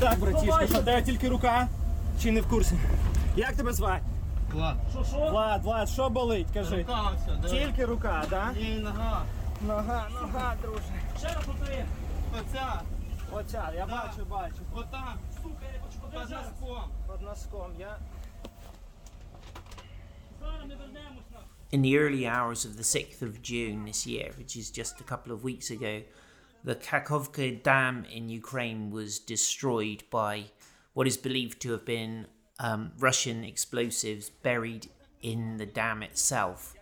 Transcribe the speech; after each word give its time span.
Так, 0.00 0.18
братішка, 0.18 0.66
що 0.66 0.74
тебе 0.82 1.02
тільки 1.02 1.28
рука? 1.28 1.68
Чи 2.22 2.32
не 2.32 2.40
в 2.40 2.48
курсі? 2.48 2.74
Як 3.36 3.52
тебе 3.52 3.72
звати? 3.72 4.02
Влад. 4.52 4.76
Що, 4.90 5.04
що? 5.04 5.16
Влад, 5.16 5.62
Влад, 5.64 5.88
що 5.88 6.10
болить? 6.10 6.46
Кажи. 6.54 6.76
Рука 6.76 7.12
да. 7.42 7.48
Тільки 7.48 7.84
рука, 7.84 8.24
так? 8.30 8.54
Ні, 8.56 8.78
нога. 8.78 9.22
Нога, 9.66 10.08
нога, 10.20 10.54
друже. 10.62 10.82
Ще 11.18 11.26
раз 11.26 11.44
повтори. 11.46 11.84
Оця. 12.40 12.80
Оця, 13.32 13.70
я 13.76 13.86
Да. 13.86 13.92
бачу, 13.92 14.26
бачу. 14.30 14.54
Отам. 14.74 15.14
Сука, 15.42 15.64
я 15.74 15.80
хочу 15.82 16.00
Під 16.00 16.10
подержати. 16.10 16.48
носком. 16.60 16.84
Під 17.18 17.26
носком. 17.28 17.70
Я 17.78 17.96
Зараз 20.40 20.60
ми 20.68 20.74
вернемось. 20.74 21.18
In 21.72 21.80
the 21.80 21.94
early 22.02 22.24
hours 22.26 22.66
of 22.68 22.72
the 22.80 22.84
6th 22.96 23.22
of 23.28 23.32
June 23.50 23.78
this 23.90 24.00
year, 24.06 24.28
which 24.38 24.52
is 24.60 24.66
just 24.80 24.94
a 25.04 25.06
couple 25.12 25.30
of 25.36 25.40
weeks 25.42 25.68
ago, 25.76 25.94
the 26.64 26.74
Kakhovka 26.74 27.62
Dam 27.62 28.04
in 28.10 28.28
Ukraine 28.28 28.90
was 28.90 29.18
destroyed 29.18 30.04
by 30.10 30.44
what 30.94 31.06
is 31.06 31.16
believed 31.16 31.60
to 31.62 31.72
have 31.72 31.84
been 31.84 32.26
um, 32.60 32.92
Russian 32.98 33.44
explosives 33.44 34.30
buried 34.30 34.88
in 35.22 35.56
the 35.56 35.66
dam 35.66 36.02
itself. 36.02 36.74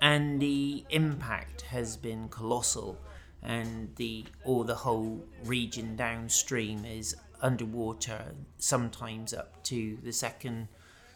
And 0.00 0.40
the 0.40 0.84
impact 0.90 1.62
has 1.62 1.96
been 1.96 2.28
colossal, 2.28 2.98
and 3.42 3.94
the 3.96 4.24
or 4.44 4.64
the 4.64 4.74
whole 4.74 5.24
region 5.44 5.96
downstream 5.96 6.84
is 6.84 7.16
underwater, 7.40 8.34
sometimes 8.58 9.32
up 9.32 9.62
to 9.64 9.98
the 10.02 10.12
second 10.12 10.68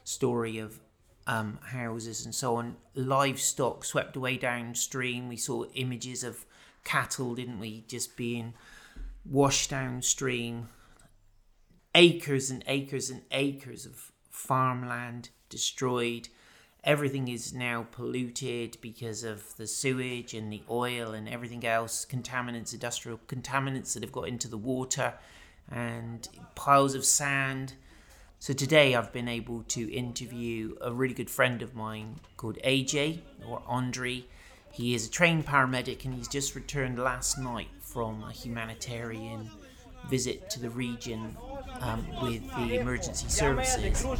story 0.04 0.59
of 0.59 0.79
um, 1.27 1.59
houses 1.62 2.24
and 2.24 2.34
so 2.34 2.56
on. 2.56 2.77
Livestock 2.95 3.84
swept 3.84 4.16
away 4.16 4.37
downstream. 4.37 5.29
We 5.29 5.37
saw 5.37 5.65
images 5.74 6.24
of 6.24 6.46
cattle, 6.84 7.34
didn't 7.34 7.59
we, 7.59 7.84
just 7.88 8.16
being 8.16 8.55
washed 9.24 9.70
downstream. 9.70 10.68
Acres 11.95 12.51
and 12.51 12.62
acres 12.66 13.10
and 13.10 13.23
acres 13.30 13.87
of 13.87 14.12
farmland 14.30 15.30
destroyed. 15.49 16.29
Everything 16.84 17.29
is 17.29 17.52
now 17.52 17.87
polluted 17.90 18.79
because 18.80 19.24
of 19.24 19.56
the 19.56 19.66
sewage 19.66 20.32
and 20.32 20.52
the 20.52 20.62
oil 20.71 21.12
and 21.12 21.29
everything 21.29 21.66
else, 21.66 22.06
contaminants, 22.09 22.73
industrial 22.73 23.18
contaminants 23.26 23.95
that 23.95 24.02
have 24.02 24.12
got 24.12 24.29
into 24.29 24.49
the 24.49 24.56
water, 24.56 25.15
and 25.71 26.29
piles 26.54 26.95
of 26.95 27.04
sand. 27.04 27.74
So 28.38 28.52
today 28.52 28.95
I've 28.95 29.12
been 29.12 29.29
able 29.29 29.65
to 29.65 29.93
interview 29.93 30.76
a 30.80 30.93
really 30.93 31.15
good 31.15 31.29
friend 31.29 31.60
of 31.60 31.74
mine 31.74 32.21
called 32.37 32.59
AJ 32.65 33.21
or 33.46 33.62
Andre. 33.66 34.24
He 34.73 34.95
is 34.95 35.07
a 35.07 35.11
trained 35.11 35.47
paramedic 35.47 36.05
and 36.05 36.15
he's 36.15 36.29
just 36.29 36.55
returned 36.55 36.99
last 36.99 37.38
night 37.38 37.69
from 37.80 38.23
a 38.23 38.33
humanitarian 38.33 39.51
visit 40.09 40.49
to 40.51 40.61
the 40.61 40.71
region 40.71 41.37
um, 41.80 42.07
with 42.23 42.49
the 42.57 42.80
emergency 42.80 43.29
services. 43.29 44.02
To 44.02 44.16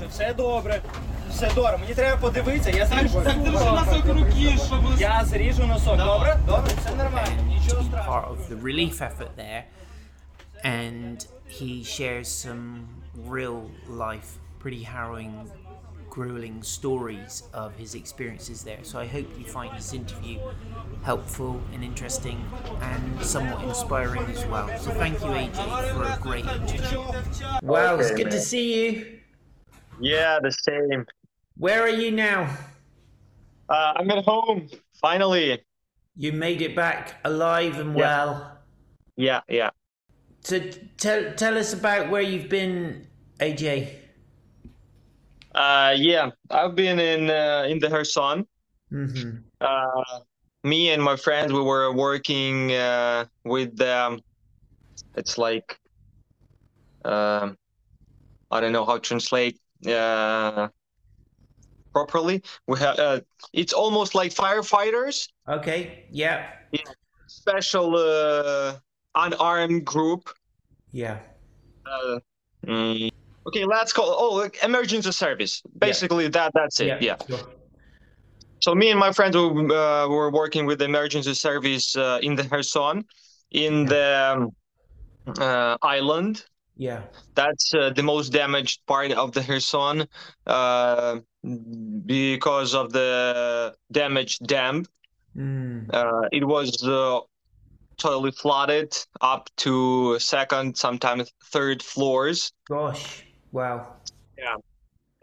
part 8.03 8.25
of 8.29 8.49
the 8.49 8.57
relief 8.57 9.03
effort 9.03 9.37
there, 9.37 9.67
and 10.65 11.25
he 11.47 11.85
shares 11.85 12.29
some 12.29 12.89
real 13.15 13.71
life, 13.87 14.39
pretty 14.59 14.83
harrowing 14.83 15.51
grueling 16.11 16.63
stories 16.63 17.43
of 17.53 17.75
his 17.77 17.95
experiences 17.95 18.63
there. 18.63 18.79
So 18.83 18.99
I 18.99 19.07
hope 19.07 19.27
you 19.39 19.45
find 19.45 19.77
this 19.77 19.93
interview 19.93 20.39
helpful 21.03 21.61
and 21.73 21.85
interesting 21.85 22.45
and 22.81 23.23
somewhat 23.25 23.63
inspiring 23.65 24.23
as 24.31 24.45
well. 24.47 24.69
So 24.79 24.91
thank 24.93 25.21
you, 25.21 25.27
AJ, 25.27 25.95
for 25.95 26.05
a 26.05 26.19
great 26.21 26.45
interview. 26.47 27.03
Well, 27.63 28.01
it's 28.01 28.11
Okay, 28.11 28.23
good 28.25 28.31
to 28.33 28.41
see 28.41 28.87
you. 28.87 29.19
Yeah, 30.01 30.39
the 30.43 30.53
same. 30.53 31.07
Where 31.57 31.83
are 31.83 31.89
you 31.89 32.11
now? 32.11 32.57
Uh, 33.69 33.93
I'm 33.97 34.11
at 34.11 34.25
home 34.25 34.69
finally. 35.01 35.63
You 36.17 36.33
made 36.33 36.63
it 36.63 36.75
back 36.75 37.17
alive 37.25 37.79
and 37.79 37.91
Yeah. 37.97 37.99
well. 38.01 38.59
Yeah, 39.17 39.41
yeah. 39.49 39.71
So 40.41 40.61
tell 40.97 41.33
tell 41.35 41.59
us 41.59 41.73
about 41.73 42.11
where 42.11 42.23
you've 42.23 42.49
been, 42.49 43.07
AJ. 43.41 43.91
Uh, 45.59 45.93
yeah, 45.97 46.31
I've 46.51 46.77
been 46.77 47.01
in 47.01 47.29
uh, 47.31 47.67
in 47.69 47.81
the 47.81 47.89
Kherson. 47.89 48.47
Mm-hmm. 48.93 49.39
Uh, 49.61 50.21
me 50.63 50.91
and 50.91 51.03
my 51.03 51.17
friends, 51.17 51.53
we 51.53 51.61
were 51.61 51.93
working 51.93 52.73
uh, 52.73 53.25
with 53.45 53.81
um, 53.81 54.21
it's 55.17 55.37
like 55.37 55.81
um, 57.05 57.57
I 58.53 58.61
don't 58.61 58.73
know 58.73 58.85
how 58.85 58.95
to 58.95 59.01
translate 59.01 59.59
uh, 59.89 60.69
properly. 61.93 62.43
We 62.69 62.79
have 62.79 62.99
uh, 62.99 63.21
it's 63.53 63.73
almost 63.73 64.15
like 64.15 64.33
firefighters, 64.33 65.29
Okay. 65.49 66.07
Yeah. 66.11 66.47
special 67.27 67.97
uh, 67.97 68.77
unarmed 69.17 69.85
group. 69.85 70.31
Yeah. 70.93 71.19
Uh, 71.85 72.21
mm, 72.67 73.11
okay, 73.49 73.65
let's 73.65 73.93
call 73.93 74.15
oh 74.19 74.35
like 74.37 74.59
emergency 74.63 75.13
service. 75.13 75.63
Basically, 75.79 76.29
that 76.29 76.53
that's 76.55 76.81
it. 76.81 77.03
Yeah. 77.03 77.17
sure. 77.29 77.41
So 78.61 78.75
me 78.75 78.91
and 78.91 78.99
my 78.99 79.13
friends 79.13 79.37
we, 79.37 79.43
uh, 79.43 80.09
were 80.09 80.31
working 80.31 80.67
with 80.67 80.79
the 80.81 80.87
emergency 80.87 81.35
service 81.35 81.97
uh, 81.97 82.19
in 82.23 82.35
the 82.35 82.45
Kherson, 82.45 83.05
in 83.51 83.87
the 83.87 84.37
um, 84.37 84.51
uh, 85.39 85.77
island. 85.83 86.45
Yeah. 86.77 87.03
That's 87.35 87.75
uh, 87.75 87.91
the 87.91 88.03
most 88.03 88.31
damaged 88.31 88.81
part 88.87 89.13
of 89.13 89.33
the 89.33 89.43
Kherson 89.43 90.07
uh, 90.47 91.21
because 92.07 92.75
of 92.75 92.93
the 92.93 93.75
damaged 93.91 94.47
dam. 94.47 94.85
Mm. 95.37 95.93
Uh, 95.93 96.29
it 96.33 96.45
was 96.45 96.83
uh, 96.85 97.21
totally 97.97 98.31
flooded 98.31 98.97
up 99.21 99.51
to 99.57 100.19
second, 100.19 100.77
sometimes 100.77 101.33
third 101.45 101.83
floors. 101.83 102.53
Gosh. 102.69 103.25
Wow. 103.53 103.95
Yeah, 104.37 104.57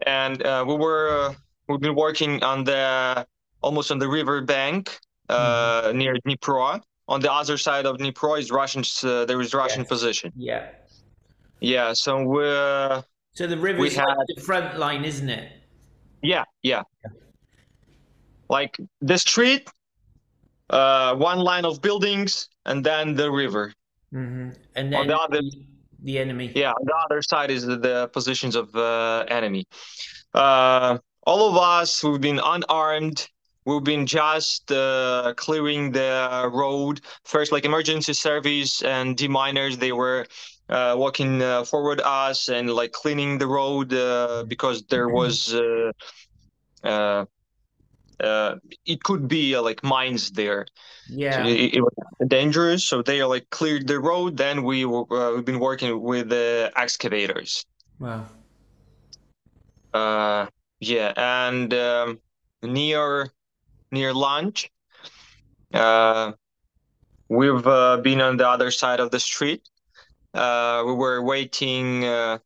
and 0.06 0.42
uh, 0.42 0.64
we 0.66 0.74
were 0.76 1.08
uh, 1.08 1.34
we've 1.68 1.80
been 1.80 1.94
working 1.94 2.42
on 2.42 2.64
the 2.64 3.26
almost 3.62 3.90
on 3.90 3.98
the 3.98 4.08
river 4.08 4.40
bank 4.42 4.98
uh, 5.28 5.92
near 5.94 6.14
Dnipro. 6.26 6.80
On 7.08 7.20
the 7.20 7.32
other 7.32 7.56
side 7.56 7.86
of 7.86 7.96
Dnipro 7.98 8.38
is 8.38 8.50
Russian. 8.50 8.82
Uh, 9.02 9.24
there 9.24 9.40
is 9.40 9.54
Russian 9.54 9.80
Yes. 9.82 9.88
position. 9.88 10.32
Yeah. 10.36 10.68
Yeah. 11.60 11.92
So 11.94 12.22
we 12.22 12.44
uh, 12.46 13.02
So 13.34 13.46
the 13.46 13.56
river's 13.56 13.96
like 13.96 14.06
had- 14.08 14.26
the 14.36 14.42
front 14.42 14.78
line, 14.78 15.04
isn't 15.04 15.28
it? 15.28 15.52
yeah 16.22 16.44
yeah 16.62 16.82
like 18.48 18.76
the 19.00 19.18
street, 19.18 19.68
uh, 20.70 21.14
one 21.14 21.38
line 21.40 21.64
of 21.64 21.80
buildings, 21.82 22.48
and 22.64 22.84
then 22.84 23.14
the 23.14 23.30
river. 23.30 23.72
Mm-hmm. 24.14 24.50
And 24.76 24.94
On 24.94 25.06
then 25.06 25.06
the 25.08 25.18
other- 25.18 25.40
the, 26.06 26.12
the 26.12 26.18
enemy. 26.18 26.52
Yeah, 26.54 26.72
the 26.82 26.94
other 27.04 27.22
side 27.22 27.50
is 27.50 27.66
the, 27.66 27.76
the 27.76 28.08
positions 28.08 28.56
of 28.56 28.74
uh, 28.74 29.24
enemy. 29.28 29.66
Uh, 30.32 30.98
all 31.26 31.50
of 31.50 31.56
us, 31.56 32.04
we've 32.04 32.20
been 32.20 32.40
unarmed. 32.42 33.28
We've 33.64 33.82
been 33.82 34.06
just 34.06 34.70
uh, 34.70 35.34
clearing 35.36 35.90
the 35.90 36.48
road. 36.52 37.00
First, 37.24 37.50
like 37.50 37.64
emergency 37.64 38.12
service 38.12 38.82
and 38.82 39.16
deminers, 39.16 39.76
they 39.78 39.92
were 39.92 40.26
uh, 40.68 40.94
walking 40.96 41.42
uh, 41.42 41.64
forward 41.64 42.00
us 42.04 42.48
and 42.48 42.70
like 42.70 42.92
cleaning 42.92 43.38
the 43.38 43.46
road 43.46 43.92
uh, 43.92 44.44
because 44.46 44.84
there 44.86 45.08
was. 45.08 45.54
Uh, 48.22 48.56
it 48.86 49.02
could 49.02 49.28
be 49.28 49.54
uh, 49.54 49.62
like 49.62 49.82
mines 49.82 50.30
there. 50.30 50.66
So 51.06 51.16
Yeah. 51.16 51.46
it, 51.46 51.74
it 51.74 51.80
was 51.82 51.94
dangerous, 52.28 52.84
so 52.84 53.02
they 53.02 53.22
like 53.24 53.50
cleared 53.50 53.86
the 53.86 54.00
road. 54.00 54.36
Then 54.36 54.62
we 54.62 54.84
uh, 54.84 55.32
we've 55.34 55.44
been 55.44 55.60
working 55.60 56.00
with 56.00 56.28
the 56.28 56.72
excavators. 56.76 57.64
Wow. 57.98 58.26
Uh, 59.92 60.46
yeah, 60.80 61.12
and 61.16 61.72
um, 61.72 62.20
near 62.62 63.32
near 63.90 64.12
lunch, 64.12 64.70
uh, 65.72 66.32
we've 67.28 67.66
uh, 67.66 67.96
been 67.98 68.20
on 68.20 68.36
the 68.36 68.48
other 68.48 68.70
side 68.70 69.00
of 69.00 69.10
the 69.10 69.20
street. 69.20 69.68
Uh, 70.34 70.82
we 70.86 70.92
were 70.92 71.22
waiting. 71.22 72.04
Uh, 72.04 72.38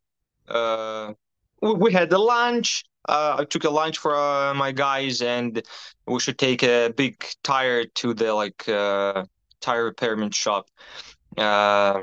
uh, 0.47 1.13
we, 1.61 1.73
we 1.73 1.93
had 1.93 2.09
the 2.09 2.17
lunch. 2.17 2.83
Uh, 3.07 3.37
I 3.39 3.45
took 3.45 3.63
a 3.63 3.69
lunch 3.69 3.97
for 3.97 4.15
uh, 4.15 4.53
my 4.53 4.71
guys, 4.71 5.21
and 5.21 5.61
we 6.05 6.19
should 6.19 6.37
take 6.37 6.63
a 6.63 6.93
big 6.95 7.23
tire 7.43 7.85
to 7.85 8.13
the 8.13 8.33
like 8.33 8.67
uh, 8.69 9.25
tire 9.59 9.85
repairman 9.85 10.31
shop. 10.31 10.69
Uh, 11.37 12.01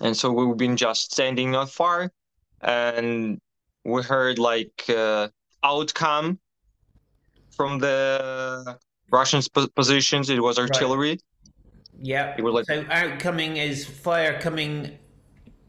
and 0.00 0.16
so 0.16 0.30
we've 0.30 0.56
been 0.56 0.76
just 0.76 1.12
standing 1.12 1.50
not 1.50 1.70
far, 1.70 2.12
and 2.60 3.40
we 3.84 4.02
heard 4.02 4.38
like 4.38 4.84
uh, 4.88 5.28
outcome 5.64 6.38
from 7.50 7.78
the 7.80 8.78
Russian 9.10 9.42
po- 9.52 9.66
positions. 9.74 10.30
It 10.30 10.40
was 10.40 10.58
artillery. 10.58 11.18
Yeah. 12.00 12.36
It 12.38 12.42
was 12.42 12.54
like- 12.54 12.66
so 12.66 12.86
outcoming 12.90 13.56
is 13.56 13.84
fire 13.84 14.38
coming 14.40 14.96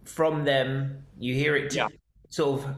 from 0.05 0.43
them. 0.45 1.03
You 1.17 1.33
hear 1.33 1.55
it 1.55 1.73
Yeah. 1.73 1.87
sort 2.29 2.61
of 2.61 2.75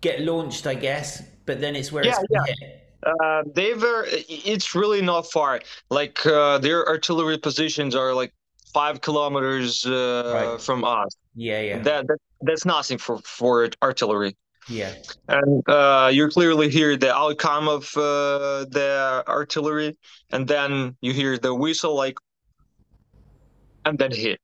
get 0.00 0.20
launched, 0.20 0.66
I 0.66 0.74
guess, 0.74 1.22
but 1.46 1.60
then 1.60 1.76
it's 1.76 1.92
where 1.92 2.04
Yeah, 2.04 2.16
it's 2.20 2.24
gonna. 2.28 2.56
Uh, 3.02 3.42
they 3.54 3.74
were. 3.74 4.06
It's 4.28 4.74
really 4.74 5.00
not 5.02 5.30
far. 5.30 5.60
Like 5.90 6.24
uh, 6.26 6.58
their 6.58 6.86
artillery 6.86 7.38
positions 7.38 7.94
are 7.94 8.12
like 8.14 8.32
five 8.74 9.00
kilometers 9.00 9.86
uh, 9.86 10.32
Right. 10.34 10.60
from 10.60 10.84
us. 10.84 11.16
Yeah, 11.34 11.60
yeah, 11.60 11.82
That, 11.82 12.06
that 12.08 12.18
that's 12.42 12.64
nothing 12.64 12.98
for 12.98 13.18
for 13.24 13.70
artillery. 13.82 14.36
yeah. 14.68 14.94
And 15.28 15.62
uh, 15.68 16.10
you 16.12 16.28
clearly 16.28 16.68
hear 16.70 16.96
the 16.96 17.14
outcome 17.14 17.68
of 17.68 17.84
uh, 17.96 18.66
the 18.68 19.24
artillery, 19.28 19.96
and 20.30 20.46
then 20.46 20.96
you 21.00 21.12
hear 21.12 21.38
the 21.38 21.54
whistle, 21.54 21.94
like, 21.94 22.16
and 23.84 23.98
then 23.98 24.12
hit. 24.12 24.40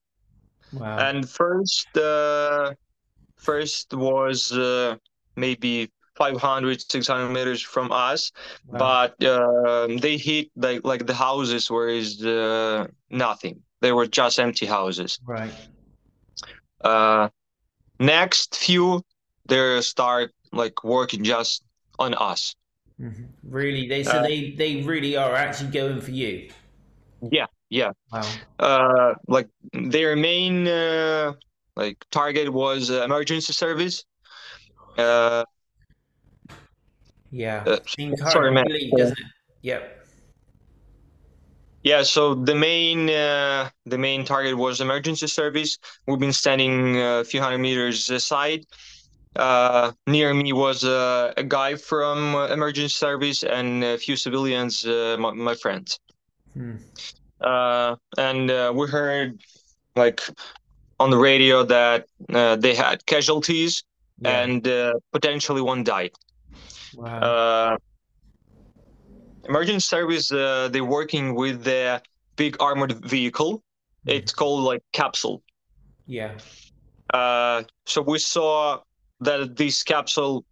Wow. 0.73 0.99
And 0.99 1.29
first, 1.29 1.97
uh, 1.97 2.73
first 3.37 3.95
was 3.95 4.53
uh, 4.53 4.97
maybe 5.37 5.91
500, 6.17 6.81
600 6.91 7.31
meters 7.31 7.63
from 7.63 7.93
us, 7.93 8.33
Wow. 8.69 8.79
but 8.79 9.25
um 9.25 9.99
they 9.99 10.17
hit 10.17 10.51
like 10.57 10.85
like 10.85 11.07
the 11.07 11.15
houses 11.15 11.71
where 11.71 11.89
is 11.89 12.25
uh, 12.25 12.87
nothing. 13.11 13.63
They 13.81 13.93
were 13.93 14.07
just 14.07 14.39
empty 14.39 14.67
houses. 14.67 15.19
right. 15.27 15.53
Uh, 16.83 17.29
next 18.01 18.57
few, 18.57 19.03
they 19.47 19.81
start 19.81 20.33
like 20.53 20.85
working 20.85 21.25
just 21.25 21.63
on 21.99 22.15
us. 22.15 22.55
Mhm. 23.01 23.29
Really, 23.45 23.89
they 23.89 24.03
so 24.05 24.19
Uh, 24.19 24.23
they 24.23 24.51
they 24.51 24.77
really 24.83 25.17
are 25.17 25.35
actually 25.35 25.71
going 25.71 26.01
for 26.01 26.11
you. 26.11 26.49
Yeah, 27.31 27.47
yeah. 27.71 27.93
Wow. 28.13 28.23
Uh, 28.59 29.15
like 29.29 29.49
their 29.73 30.17
main 30.17 30.67
uh, 30.69 31.33
like 31.77 32.05
target 32.11 32.53
was 32.53 32.91
uh, 32.91 33.03
emergency 33.05 33.53
service. 33.53 34.05
Uh, 34.97 35.45
Yeah. 37.31 37.65
Uh, 37.67 37.79
sorry, 38.31 38.51
man. 38.51 38.65
believe, 38.67 38.93
doesn't? 38.97 39.19
Yep. 39.63 40.07
yeah, 41.83 42.03
so 42.03 42.35
the 42.35 42.55
main 42.55 43.11
uh, 43.11 43.71
the 43.85 43.99
main 43.99 44.25
target 44.25 44.57
was 44.57 44.81
emergency 44.81 45.27
service. 45.27 45.79
We've 46.07 46.19
been 46.19 46.33
standing 46.33 46.97
a 47.01 47.25
few 47.25 47.41
hundred 47.41 47.59
meters 47.59 48.11
aside. 48.11 48.65
Uh, 49.37 49.93
near 50.07 50.33
me 50.33 50.53
was 50.53 50.85
uh, 50.85 51.33
a 51.37 51.45
guy 51.45 51.75
from 51.75 52.35
uh, 52.35 52.47
emergency 52.49 52.89
service 52.95 53.43
and 53.45 53.85
a 53.85 53.99
few 53.99 54.17
civilians, 54.17 54.87
uh, 54.87 55.17
my, 55.21 55.33
my 55.33 55.55
friends. 55.55 56.01
Hmm. 56.55 56.77
uh, 57.41 57.97
and 58.17 58.51
uh, 58.51 58.73
we 58.75 58.87
heard 58.89 59.41
like 59.95 60.23
on 60.99 61.11
the 61.11 61.19
radio 61.19 61.63
that 61.65 62.07
uh, 62.33 62.57
they 62.57 62.75
had 62.75 63.05
casualties 63.07 63.85
Yeah. 64.19 64.43
and 64.43 64.67
uh, 64.67 64.95
potentially 65.13 65.61
one 65.63 65.85
died. 65.85 66.13
wow. 66.95 67.21
Uh, 67.21 67.77
emergency 69.49 69.81
service 69.81 70.33
uh, 70.33 70.69
they're 70.73 70.85
working 70.85 71.35
with 71.35 71.65
the 71.65 72.03
big 72.37 72.57
armored 72.61 73.05
vehicle. 73.05 73.63
It's 74.07 74.33
called 74.33 74.63
like 74.65 74.83
capsule. 74.93 75.43
yeah. 76.07 76.33
Uh, 77.13 77.63
so 77.87 78.03
we 78.03 78.19
saw 78.19 78.81
that 79.21 79.57
this 79.57 79.83
capsule 79.85 80.45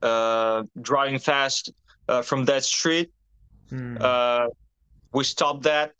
uh, 0.00 0.62
driving 0.80 1.18
fast 1.18 1.70
uh, 2.08 2.22
from 2.22 2.46
that 2.46 2.64
street 2.64 3.10
uh, 4.00 4.46
we 5.12 5.24
stopped 5.24 5.62
that. 5.62 5.92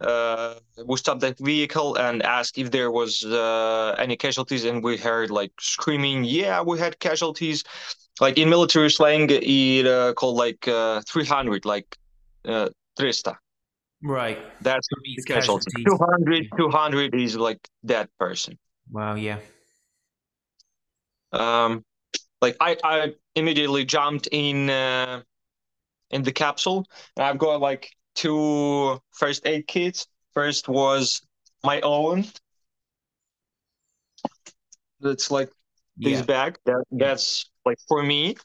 Uh, 0.00 0.54
we 0.86 0.96
stopped 0.96 1.20
that 1.20 1.38
vehicle 1.38 1.96
and 1.96 2.22
asked 2.22 2.56
if 2.56 2.70
there 2.70 2.90
was 2.90 3.24
uh, 3.24 3.94
any 3.98 4.16
casualties, 4.16 4.64
and 4.64 4.82
we 4.82 4.96
heard 4.96 5.30
like 5.30 5.52
screaming, 5.60 6.24
"Yeah, 6.24 6.62
we 6.62 6.78
had 6.78 6.98
casualties!" 6.98 7.64
Like 8.20 8.38
in 8.38 8.48
military 8.48 8.90
slang, 8.90 9.28
it 9.30 9.86
uh, 9.86 10.12
called 10.14 10.36
like 10.36 10.66
uh, 10.68 11.02
300, 11.06 11.64
like 11.64 11.96
uh, 12.44 12.68
300. 12.96 13.36
right. 14.02 14.38
That's 14.60 14.88
the 14.88 15.22
casualty. 15.26 15.84
casualties. 15.84 15.84
200, 15.84 16.46
200 16.56 17.14
is 17.14 17.36
like 17.36 17.66
that 17.84 18.08
person. 18.18 18.58
Wow. 18.90 19.14
Yeah. 19.14 19.38
Um, 21.32 21.84
like 22.42 22.56
I, 22.60 22.76
I 22.82 23.14
immediately 23.34 23.84
jumped 23.84 24.28
in 24.32 24.70
uh, 24.70 25.22
in 26.10 26.22
the 26.22 26.32
capsule, 26.32 26.86
and 27.16 27.24
I've 27.24 27.38
got 27.38 27.60
like 27.60 27.90
two 28.14 29.00
first 29.12 29.46
aid 29.46 29.66
kits. 29.66 30.06
First 30.34 30.68
was 30.68 31.20
my 31.64 31.80
own. 31.80 32.24
That's 35.00 35.30
like 35.30 35.50
this 35.96 36.18
Yeah. 36.18 36.24
bag. 36.24 36.58
That 36.66 36.84
that's 36.90 37.50
like 37.64 37.78
for 37.88 38.02
me, 38.02 38.36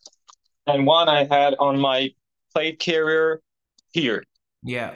and 0.67 0.85
one 0.85 1.09
I 1.09 1.25
had 1.25 1.55
on 1.59 1.79
my 1.79 2.09
plate 2.53 2.79
carrier 2.79 3.41
here. 3.91 4.23
Yeah. 4.63 4.95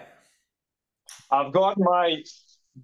I've 1.31 1.51
got 1.53 1.77
my 1.77 2.23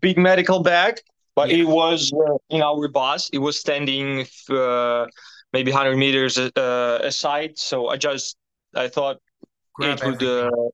big 0.02 0.18
medical 0.18 0.62
bag, 0.62 1.02
but 1.36 1.50
Yeah. 1.50 1.58
it 1.64 1.68
was 1.68 2.14
uh, 2.14 2.38
in 2.50 2.62
our 2.62 2.88
bus. 2.88 3.30
It 3.34 3.40
was 3.40 3.60
standing 3.60 4.28
uh, 4.50 5.08
maybe 5.52 5.72
100 5.72 5.96
meters 5.98 6.38
uh, 6.38 7.00
aside. 7.02 7.58
So 7.58 7.88
I 7.88 7.98
just, 7.98 8.38
I 8.76 8.88
thought 8.88 9.18
Grab 9.74 9.98
it 10.00 10.06
would, 10.06 10.22
everything. 10.22 10.54
uh, 10.54 10.70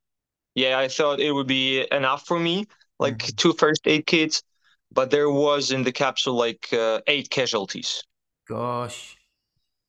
yeah, 0.56 0.78
I 0.80 0.88
thought 0.88 1.20
it 1.20 1.32
would 1.32 1.48
be 1.48 1.88
enough 1.92 2.26
for 2.26 2.40
me, 2.40 2.68
like 3.00 3.18
Mhm. 3.20 3.36
two 3.38 3.54
first 3.54 3.82
aid 3.86 4.06
kits. 4.06 4.44
But 4.92 5.10
there 5.12 5.30
was 5.30 5.72
in 5.72 5.84
the 5.84 5.92
capsule 5.94 6.36
like 6.36 6.68
uh, 6.74 7.02
eight 7.08 7.30
casualties. 7.30 8.04
Gosh. 8.48 9.18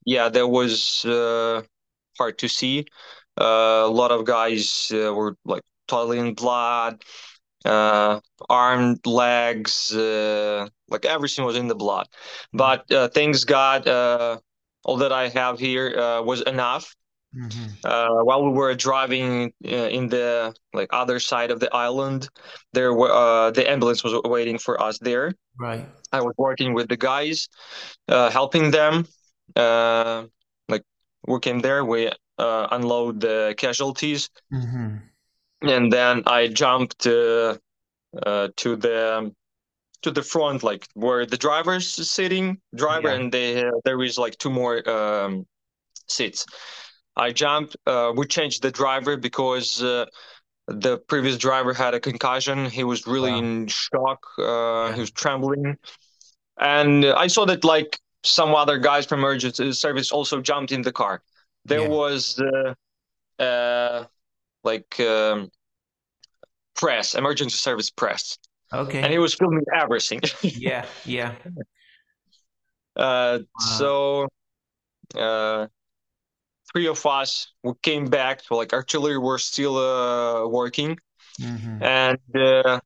Yeah, 0.04 0.28
that 0.28 0.48
was 0.48 1.04
uh, 1.04 1.62
hard 2.18 2.38
to 2.38 2.48
see. 2.48 2.86
Uh, 3.40 3.84
a 3.86 3.90
lot 3.90 4.10
of 4.10 4.24
guys 4.26 4.90
uh, 4.92 5.12
were 5.14 5.36
like 5.44 5.62
totally 5.88 6.18
in 6.18 6.34
blood, 6.34 7.02
uh, 7.64 8.20
armed 8.48 9.06
legs, 9.06 9.94
uh, 9.94 10.68
like 10.88 11.04
everything 11.04 11.44
was 11.44 11.56
in 11.56 11.68
the 11.68 11.74
blood. 11.74 12.08
But 12.52 12.90
uh, 12.92 13.08
thanks 13.08 13.44
God, 13.44 13.88
uh, 13.88 14.38
all 14.84 14.96
that 14.98 15.12
I 15.12 15.28
have 15.28 15.58
here 15.60 15.98
uh, 15.98 16.22
was 16.22 16.42
enough. 16.42 16.94
Hmm 17.32 17.76
Uh, 17.84 18.20
while 18.22 18.44
we 18.44 18.50
were 18.52 18.74
driving 18.74 19.52
uh, 19.66 19.88
in 19.90 20.08
the 20.08 20.54
like 20.72 20.88
other 20.92 21.18
side 21.18 21.50
of 21.50 21.60
the 21.60 21.74
island, 21.74 22.28
there 22.72 22.92
were 22.94 23.10
uh, 23.12 23.50
the 23.50 23.68
ambulance 23.68 24.04
was 24.04 24.14
waiting 24.24 24.58
for 24.58 24.80
us 24.82 24.98
there. 24.98 25.34
Right. 25.58 25.88
I 26.12 26.20
was 26.22 26.34
working 26.38 26.74
with 26.74 26.88
the 26.88 26.96
guys, 26.96 27.48
uh, 28.08 28.30
helping 28.30 28.70
them. 28.70 29.06
Uh, 29.56 30.26
like 30.68 30.84
we 31.26 31.40
came 31.40 31.60
there, 31.60 31.84
we 31.84 32.10
uh, 32.38 32.68
unload 32.70 33.20
the 33.20 33.54
casualties, 33.58 34.30
hmm 34.50 35.02
and 35.62 35.92
then 35.92 36.22
I 36.26 36.48
jumped 36.48 37.06
uh, 37.06 37.56
uh, 38.24 38.48
to 38.56 38.76
the 38.76 39.32
to 40.02 40.10
the 40.10 40.22
front, 40.22 40.62
like 40.62 40.86
where 40.94 41.26
the 41.26 41.36
driver's 41.38 41.88
sitting, 42.10 42.60
driver, 42.74 43.08
Yeah. 43.08 43.14
and 43.14 43.32
they 43.32 43.64
there 43.84 44.02
is 44.02 44.18
like 44.18 44.38
two 44.38 44.50
more 44.50 44.88
um, 44.88 45.46
seats. 46.08 46.46
I 47.16 47.32
jumped. 47.32 47.76
Uh, 47.86 48.12
we 48.16 48.26
changed 48.26 48.62
the 48.62 48.70
driver 48.70 49.16
because 49.16 49.82
uh, 49.82 50.06
the 50.66 50.98
previous 50.98 51.36
driver 51.38 51.74
had 51.74 51.94
a 51.94 52.00
concussion. 52.00 52.66
He 52.70 52.84
was 52.84 53.06
really 53.06 53.32
Wow. 53.32 53.38
in 53.38 53.66
shock. 53.68 54.20
Uh. 54.38 54.92
He 54.92 55.00
was 55.00 55.10
trembling, 55.10 55.76
and 56.58 57.04
I 57.04 57.26
saw 57.26 57.44
that 57.46 57.64
like 57.64 57.98
some 58.24 58.54
other 58.54 58.78
guys 58.78 59.04
from 59.06 59.20
emergency 59.20 59.72
service 59.72 60.12
also 60.12 60.40
jumped 60.40 60.72
in 60.72 60.82
the 60.82 60.92
car. 60.92 61.22
There 61.64 61.80
Yeah. 61.82 61.88
was 61.88 62.40
uh, 62.40 62.74
uh, 63.42 64.04
like 64.64 64.98
um, 65.00 65.50
press, 66.74 67.14
emergency 67.14 67.56
service 67.56 67.90
press, 67.90 68.38
Okay. 68.72 69.00
and 69.02 69.12
he 69.12 69.18
was 69.18 69.34
filming 69.34 69.64
everything. 69.74 70.20
yeah. 70.42 70.86
Yeah. 71.04 71.34
Uh, 72.96 73.38
so, 73.58 74.28
uh, 75.14 75.66
three 76.72 76.86
of 76.88 77.04
us 77.06 77.52
we 77.62 77.72
came 77.82 78.06
back. 78.06 78.42
Like 78.50 78.72
artillery 78.72 79.18
were 79.18 79.38
still 79.38 79.76
uh, 79.76 80.46
working, 80.48 80.98
hmm 81.40 81.82
and 81.82 82.18
uh, 82.34 82.80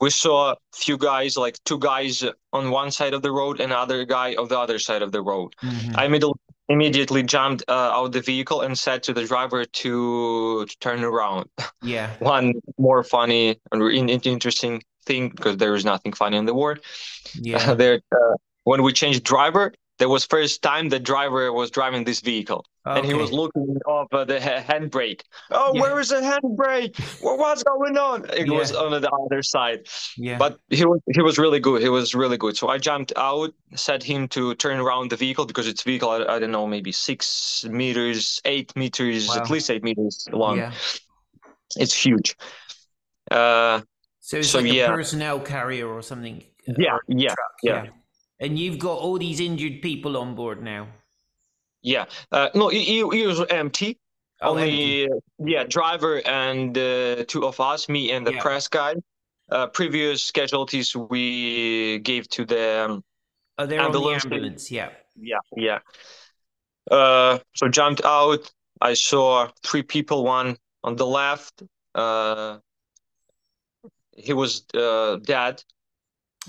we 0.00 0.10
saw 0.10 0.52
a 0.52 0.56
few 0.74 0.98
guys, 0.98 1.36
like 1.36 1.58
two 1.64 1.78
guys 1.78 2.24
on 2.52 2.70
one 2.70 2.90
side 2.90 3.14
of 3.14 3.22
the 3.22 3.32
road, 3.32 3.60
and 3.60 3.72
another 3.72 4.04
guy 4.04 4.34
on 4.34 4.48
the 4.48 4.58
other 4.58 4.78
side 4.78 5.02
of 5.02 5.12
the 5.12 5.22
road. 5.22 5.54
hmm 5.60 5.92
I 5.94 6.04
immediately 6.04 6.40
immediately 6.68 7.22
jumped 7.22 7.62
uh, 7.68 7.72
out 7.72 8.12
the 8.12 8.20
vehicle 8.20 8.60
and 8.62 8.76
said 8.76 9.02
to 9.04 9.12
the 9.12 9.24
driver 9.24 9.64
to, 9.64 10.66
to 10.66 10.78
turn 10.78 11.04
around. 11.04 11.48
Yeah. 11.82 12.10
One 12.18 12.54
more 12.78 13.04
funny 13.04 13.56
and 13.70 13.82
in- 13.82 14.08
in- 14.08 14.20
interesting 14.20 14.82
thing 15.04 15.28
because 15.30 15.58
there 15.58 15.74
is 15.74 15.84
nothing 15.84 16.12
funny 16.12 16.36
in 16.36 16.44
the 16.44 16.54
war. 16.54 16.78
Yeah. 17.34 17.74
there, 17.80 18.00
uh, 18.12 18.34
when 18.64 18.82
we 18.82 18.92
changed 18.92 19.22
driver, 19.22 19.72
there 19.98 20.08
was 20.08 20.24
first 20.26 20.60
time 20.62 20.88
the 20.90 20.98
driver 21.00 21.52
was 21.52 21.70
driving 21.70 22.04
this 22.04 22.20
vehicle 22.20 22.64
and 22.84 23.04
he 23.06 23.14
was 23.14 23.32
looking 23.32 23.78
up 23.90 24.08
at 24.12 24.28
the 24.28 24.38
ha- 24.40 24.62
handbrake. 24.62 25.22
Oh, 25.50 25.72
Yeah. 25.74 25.80
where 25.80 25.98
is 26.00 26.10
the 26.10 26.16
handbrake? 26.16 26.94
Well, 27.22 27.38
what's 27.38 27.62
going 27.64 27.96
on? 27.96 28.28
It 28.36 28.50
was 28.50 28.72
on 28.72 28.90
the 29.00 29.10
other 29.10 29.42
side. 29.42 29.86
Yeah. 30.16 30.38
But 30.38 30.58
he 30.70 30.84
was 30.84 31.00
he 31.14 31.22
was 31.22 31.38
really 31.38 31.60
good. 31.60 31.80
He 31.82 31.88
was 31.88 32.14
really 32.14 32.36
good. 32.36 32.56
So 32.56 32.68
I 32.68 32.78
jumped 32.78 33.12
out, 33.16 33.50
said 33.74 34.02
him 34.02 34.28
to 34.28 34.54
turn 34.54 34.78
around 34.78 35.10
the 35.10 35.16
vehicle 35.16 35.46
because 35.46 35.66
it's 35.66 35.82
vehicle. 35.82 36.10
I, 36.10 36.18
I 36.34 36.38
don't 36.38 36.52
know, 36.52 36.66
maybe 36.66 36.92
six 36.92 37.64
meters, 37.64 38.40
eight 38.44 38.76
meters, 38.76 39.34
at 39.36 39.50
least 39.50 39.70
eight 39.70 39.82
meters 39.82 40.28
long. 40.32 40.58
yeah. 40.58 40.72
It's 41.76 41.94
huge. 41.94 42.36
Uh, 43.30 43.80
So 44.20 44.38
it's 44.38 44.50
so, 44.50 44.58
like 44.60 44.72
yeah. 44.72 44.92
a 44.92 44.94
personnel 44.96 45.40
carrier 45.40 45.88
or 45.88 46.02
something. 46.02 46.42
uh, 46.68 46.72
yeah, 46.78 46.94
or 46.94 47.00
yeah, 47.08 47.28
truck, 47.34 47.54
yeah. 47.62 47.86
And 48.40 48.58
you've 48.58 48.78
got 48.78 48.98
all 48.98 49.18
these 49.18 49.40
injured 49.40 49.80
people 49.82 50.16
on 50.16 50.34
board 50.34 50.62
now. 50.62 50.88
yeah. 51.82 52.04
Uh, 52.32 52.48
no, 52.54 52.68
it, 52.70 52.78
it 52.78 53.26
was 53.26 53.40
empty. 53.50 53.98
Oh, 54.42 54.50
Only 54.50 55.04
empty. 55.04 55.12
uh, 55.12 55.16
yeah, 55.46 55.64
driver 55.64 56.20
and 56.26 56.76
uh, 56.76 57.24
two 57.26 57.46
of 57.46 57.58
us, 57.60 57.88
me 57.88 58.12
and 58.12 58.26
the 58.26 58.32
Yeah. 58.32 58.42
press 58.42 58.68
guy. 58.68 58.94
Uh, 59.50 59.68
previous 59.68 60.30
casualties 60.32 60.94
we 60.96 62.00
gave 62.00 62.28
to 62.30 62.44
the 62.44 62.84
um, 62.86 63.04
Oh, 63.58 63.64
they're 63.66 63.80
on 63.80 63.92
the 63.92 63.98
ambulance. 63.98 64.24
ambulance. 64.24 64.70
Yeah. 64.70 64.90
yeah 65.16 65.38
yeah 65.56 65.78
uh 66.90 67.38
so 67.54 67.68
jumped 67.68 68.04
out 68.04 68.52
i 68.82 68.92
saw 68.94 69.48
three 69.62 69.82
people 69.82 70.24
one 70.24 70.56
on 70.84 70.94
the 70.96 71.06
left 71.06 71.62
uh 71.94 72.58
he 74.16 74.32
was 74.32 74.64
uh 74.74 75.16
dead 75.22 75.62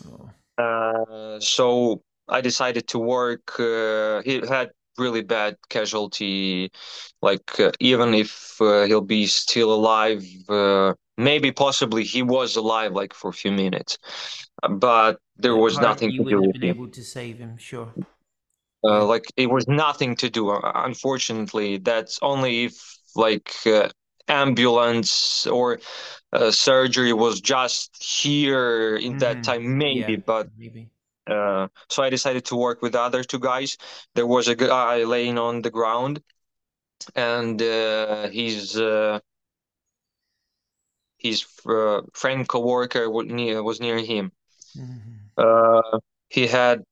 Oh. 0.05 0.29
Uh 0.57 1.39
so 1.39 2.01
i 2.27 2.41
decided 2.41 2.87
to 2.87 2.99
work 2.99 3.59
uh 3.59 4.21
he 4.23 4.41
had 4.47 4.69
really 4.97 5.21
bad 5.21 5.55
casualty 5.69 6.71
like 7.21 7.59
uh, 7.59 7.71
even 7.79 8.13
if 8.15 8.59
uh, 8.61 8.83
he'll 8.85 9.01
be 9.01 9.27
still 9.27 9.71
alive 9.73 10.25
uh, 10.49 10.93
maybe 11.17 11.51
possibly 11.51 12.03
he 12.03 12.23
was 12.23 12.55
alive 12.55 12.93
like 12.93 13.13
for 13.13 13.29
a 13.29 13.33
few 13.33 13.51
minutes 13.51 13.97
but 14.69 15.19
there 15.37 15.55
was 15.55 15.79
nothing 15.79 16.11
to 16.11 16.17
do 16.17 16.23
wouldn't 16.23 16.41
with 16.41 16.55
have 16.55 16.61
been 16.61 16.69
able 16.69 16.87
to 16.87 17.03
save 17.03 17.37
him. 17.37 17.57
Sure. 17.57 17.93
uh, 18.83 19.05
like 19.05 19.25
it 19.35 19.49
was 19.49 19.67
nothing 19.67 20.15
to 20.15 20.29
do 20.29 20.49
unfortunately 20.75 21.77
that's 21.77 22.17
only 22.21 22.65
if 22.65 22.73
like 23.15 23.53
uh, 23.67 23.89
ambulance 24.27 25.45
or 25.47 25.79
uh, 26.33 26.51
surgery 26.51 27.13
was 27.13 27.41
just 27.41 28.01
here 28.03 28.95
in 28.95 29.17
that 29.17 29.41
Mhm. 29.41 29.43
time 29.43 29.77
maybe 29.77 30.15
Yeah. 30.15 30.31
but 30.31 30.49
Maybe. 30.55 30.91
uh, 31.27 31.67
so 31.89 32.03
i 32.03 32.09
decided 32.09 32.45
to 32.45 32.55
work 32.55 32.81
with 32.81 32.93
the 32.93 33.01
other 33.01 33.23
two 33.23 33.39
guys 33.39 33.77
there 34.15 34.27
was 34.27 34.47
a 34.47 34.55
guy 34.55 35.03
laying 35.03 35.37
on 35.37 35.61
the 35.61 35.71
ground 35.71 36.21
and 37.15 37.61
uh, 37.61 38.27
his 38.29 38.77
uh, 38.77 39.19
his 41.17 41.45
uh, 41.67 42.01
friend 42.13 42.47
coworker 42.47 43.09
was 43.09 43.27
near, 43.27 43.61
was 43.61 43.79
near 43.79 43.99
him 43.99 44.31
Mhm. 44.75 45.31
uh, 45.37 45.99
he 46.29 46.47
had 46.47 46.83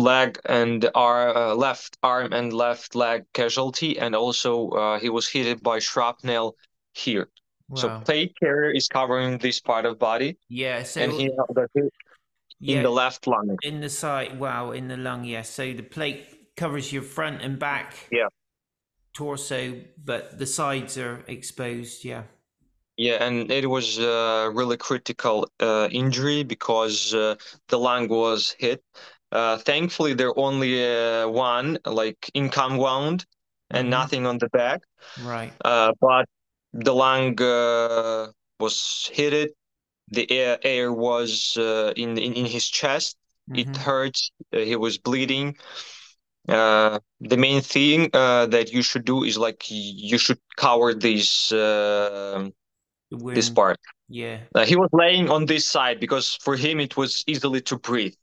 leg 0.00 0.38
and 0.46 0.88
our 0.94 1.36
uh, 1.36 1.54
left 1.54 1.98
arm 2.02 2.32
and 2.32 2.52
left 2.52 2.94
leg 2.94 3.24
casualty, 3.32 3.98
and 3.98 4.14
also 4.14 4.70
uh, 4.70 4.98
he 4.98 5.10
was 5.10 5.28
hit 5.28 5.62
by 5.62 5.78
shrapnel 5.78 6.56
here. 6.92 7.28
So 7.74 7.98
plate 8.04 8.34
carrier 8.38 8.70
is 8.70 8.88
covering 8.88 9.38
this 9.38 9.58
part 9.58 9.86
of 9.86 9.98
body, 9.98 10.36
yeah. 10.48 10.82
So 10.82 11.00
and 11.00 11.12
he 11.12 11.24
had 11.24 11.54
the 11.54 11.66
hit 11.74 11.92
yeah, 12.60 12.76
in 12.76 12.82
the 12.82 12.90
left 12.90 13.26
lung. 13.26 13.56
in 13.62 13.80
the 13.80 13.88
side. 13.88 14.38
Wow. 14.38 14.72
In 14.72 14.88
the 14.88 14.96
lung. 14.96 15.24
Yes. 15.24 15.50
So 15.50 15.72
the 15.72 15.82
plate 15.82 16.56
covers 16.56 16.92
your 16.92 17.02
front 17.02 17.42
and 17.42 17.58
back. 17.58 17.94
Yeah. 18.10 18.28
Torso, 19.12 19.80
but 20.02 20.38
the 20.38 20.46
sides 20.46 20.98
are 20.98 21.24
exposed. 21.28 22.04
Yeah. 22.04 22.24
Yeah, 22.96 23.24
and 23.24 23.50
it 23.50 23.68
was 23.68 23.98
a 23.98 24.50
really 24.54 24.76
critical 24.76 25.48
uh, 25.58 25.88
injury 25.90 26.44
because 26.44 27.12
uh, 27.12 27.34
the 27.68 27.78
lung 27.78 28.08
was 28.08 28.54
hit. 28.58 28.84
Uh, 29.34 29.58
thankfully, 29.58 30.14
there 30.14 30.38
only 30.38 30.72
uh, 30.84 31.28
one 31.28 31.78
like 31.86 32.30
income 32.34 32.78
wound 32.78 33.26
and 33.70 33.88
Mhm. 33.88 33.90
nothing 33.90 34.26
on 34.26 34.38
the 34.38 34.48
back. 34.50 34.82
Right. 35.18 35.52
Uh, 35.64 35.92
but 36.00 36.26
the 36.72 36.94
lung 36.94 37.40
uh, 37.42 38.28
was 38.60 39.10
hit. 39.12 39.32
It. 39.34 39.52
The 40.10 40.30
air, 40.30 40.58
air 40.64 40.92
was 40.92 41.56
uh, 41.58 41.92
in, 41.96 42.18
in 42.18 42.34
in 42.34 42.46
his 42.46 42.68
chest. 42.68 43.16
It 43.54 43.68
Mhm. 43.68 43.76
hurts. 43.76 44.30
Uh, 44.52 44.60
he 44.60 44.76
was 44.76 44.98
bleeding. 44.98 45.56
Uh, 46.48 46.98
the 47.20 47.36
main 47.36 47.62
thing 47.62 48.10
uh, 48.12 48.46
that 48.46 48.72
you 48.72 48.82
should 48.82 49.04
do 49.04 49.24
is 49.24 49.38
like 49.38 49.64
you 49.70 50.18
should 50.18 50.40
cover 50.56 50.94
this 50.94 51.52
uh, 51.52 52.48
this 53.34 53.50
part. 53.50 53.78
Yeah. 54.08 54.40
He 54.66 54.76
was 54.76 54.90
laying 54.92 55.30
on 55.30 55.46
this 55.46 55.68
side 55.68 56.00
because 56.00 56.36
for 56.36 56.56
him 56.56 56.80
it 56.80 56.96
was 56.96 57.24
easily 57.26 57.60
to 57.62 57.78
breathe, 57.78 58.14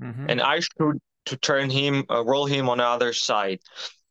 Mhm. 0.00 0.30
and 0.30 0.40
I 0.40 0.60
should 0.60 0.98
to 1.26 1.36
turn 1.36 1.68
him, 1.70 2.04
uh, 2.10 2.24
roll 2.24 2.46
him 2.46 2.68
on 2.68 2.78
the 2.78 2.84
other 2.86 3.12
side. 3.12 3.60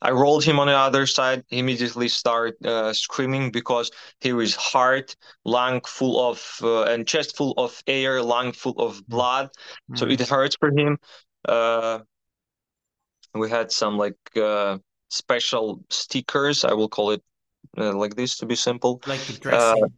I 0.02 0.12
rolled 0.12 0.44
him 0.44 0.60
on 0.60 0.68
the 0.68 0.78
other 0.78 1.08
side. 1.08 1.44
He 1.50 1.58
immediately 1.58 2.08
started 2.10 2.64
uh, 2.66 2.94
screaming 2.94 3.52
because 3.52 3.90
he 4.22 4.32
was 4.34 4.54
heart, 4.56 5.16
lung 5.44 5.82
full 5.82 6.30
of, 6.30 6.60
uh, 6.62 6.84
and 6.84 7.08
chest 7.08 7.36
full 7.36 7.54
of 7.58 7.82
air, 7.88 8.22
lung 8.22 8.52
full 8.52 8.78
of 8.78 9.02
blood. 9.08 9.50
So 9.96 10.06
Mm. 10.06 10.12
it 10.12 10.28
hurts 10.28 10.56
for 10.60 10.70
him. 10.70 11.00
Uh, 11.48 12.00
we 13.34 13.50
had 13.50 13.72
some 13.72 13.98
like 13.98 14.18
uh, 14.36 14.78
special 15.10 15.84
stickers. 15.90 16.64
I 16.66 16.74
will 16.74 16.90
call 16.90 17.12
it 17.12 17.24
uh, 17.78 17.94
like 17.96 18.16
this 18.16 18.38
to 18.38 18.46
be 18.46 18.56
simple. 18.56 19.02
like 19.08 19.20
a 19.30 19.34
dressing. 19.34 19.94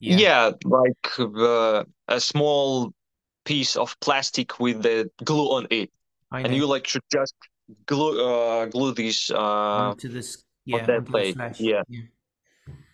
yeah. 0.00 0.16
Yeah, 0.16 0.50
like 0.64 1.20
uh, 1.20 1.84
a 2.08 2.20
small 2.20 2.92
piece 3.44 3.76
of 3.76 3.96
plastic 4.00 4.58
with 4.60 4.82
the 4.82 5.10
glue 5.24 5.50
on 5.52 5.66
it, 5.70 5.90
and 6.32 6.54
you 6.54 6.66
like 6.66 6.86
should 6.86 7.04
just 7.12 7.34
glue 7.86 8.24
uh, 8.24 8.66
glue 8.66 8.92
these 8.94 9.30
uh, 9.30 9.36
onto 9.38 10.08
this. 10.08 10.44
Yeah. 10.64 10.86
that 10.86 11.06
plate, 11.06 11.34
flesh. 11.34 11.58
yeah. 11.58 11.82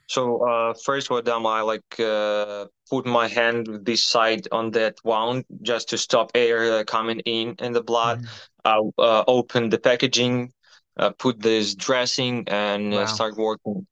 So 0.09 0.47
uh, 0.49 0.75
first 0.85 1.11
what 1.11 1.25
done, 1.25 1.45
I 1.47 1.63
like 1.63 1.99
uh, 1.99 2.67
put 2.89 3.07
my 3.07 3.27
hand 3.29 3.67
with 3.69 3.85
this 3.85 4.05
side 4.05 4.47
on 4.53 4.71
that 4.71 4.95
wound 5.05 5.45
just 5.63 5.89
to 5.91 5.99
stop 5.99 6.31
air 6.35 6.79
uh, 6.79 6.85
coming 6.85 7.21
in 7.21 7.57
in 7.59 7.73
the 7.73 7.83
blood. 7.83 8.23
Mhm. 8.23 8.29
I 8.65 8.77
uh, 9.03 9.25
opened 9.27 9.73
the 9.73 9.79
packaging, 9.79 10.53
uh, 10.97 11.11
put 11.19 11.41
this 11.41 11.75
dressing, 11.75 12.45
and 12.49 12.93
Wow. 12.93 13.03
uh, 13.03 13.07
start 13.07 13.37
working. 13.37 13.87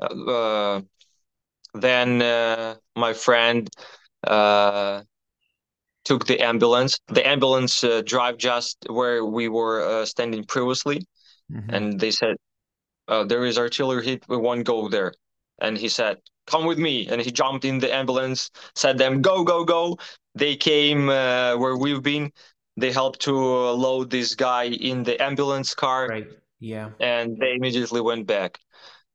Uh, 0.00 0.82
then 1.74 2.22
uh, 2.22 2.76
my 2.96 3.12
friend 3.12 3.68
uh, 4.26 5.02
took 6.08 6.22
the 6.26 6.38
ambulance. 6.50 6.92
The 7.18 7.24
ambulance 7.34 7.74
uh, 7.84 8.02
drive 8.14 8.36
just 8.50 8.76
where 8.98 9.20
we 9.36 9.44
were 9.58 9.76
uh, 9.92 10.04
standing 10.14 10.44
previously 10.54 10.98
Mhm. 11.56 11.70
and 11.74 11.84
they 12.02 12.12
said 12.20 12.34
uh, 13.12 13.24
there 13.30 13.44
is 13.50 13.56
artillery 13.66 14.04
hit 14.08 14.20
we 14.32 14.36
won't 14.46 14.64
go 14.74 14.78
there 14.96 15.12
and 15.64 15.72
he 15.84 15.88
said 15.98 16.14
come 16.52 16.64
with 16.70 16.78
me 16.88 16.94
and 17.10 17.18
he 17.26 17.30
jumped 17.42 17.64
in 17.70 17.76
the 17.84 17.90
ambulance 18.00 18.40
said 18.82 18.94
them 19.02 19.14
go 19.30 19.36
go 19.52 19.58
go 19.76 19.82
they 20.42 20.54
came 20.70 21.02
uh, 21.22 21.52
where 21.62 21.76
we've 21.84 22.04
been 22.12 22.26
they 22.82 22.92
helped 23.00 23.20
to 23.28 23.34
uh, 23.36 23.72
load 23.86 24.06
this 24.10 24.30
guy 24.48 24.64
in 24.90 24.96
the 25.08 25.16
ambulance 25.28 25.70
car 25.84 26.02
Right. 26.14 26.28
Yeah. 26.72 26.88
and 27.14 27.26
they 27.40 27.52
immediately 27.58 28.02
went 28.10 28.24
back 28.36 28.50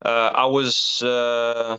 uh, 0.09 0.29
i 0.43 0.45
was 0.57 0.75
uh, 1.15 1.77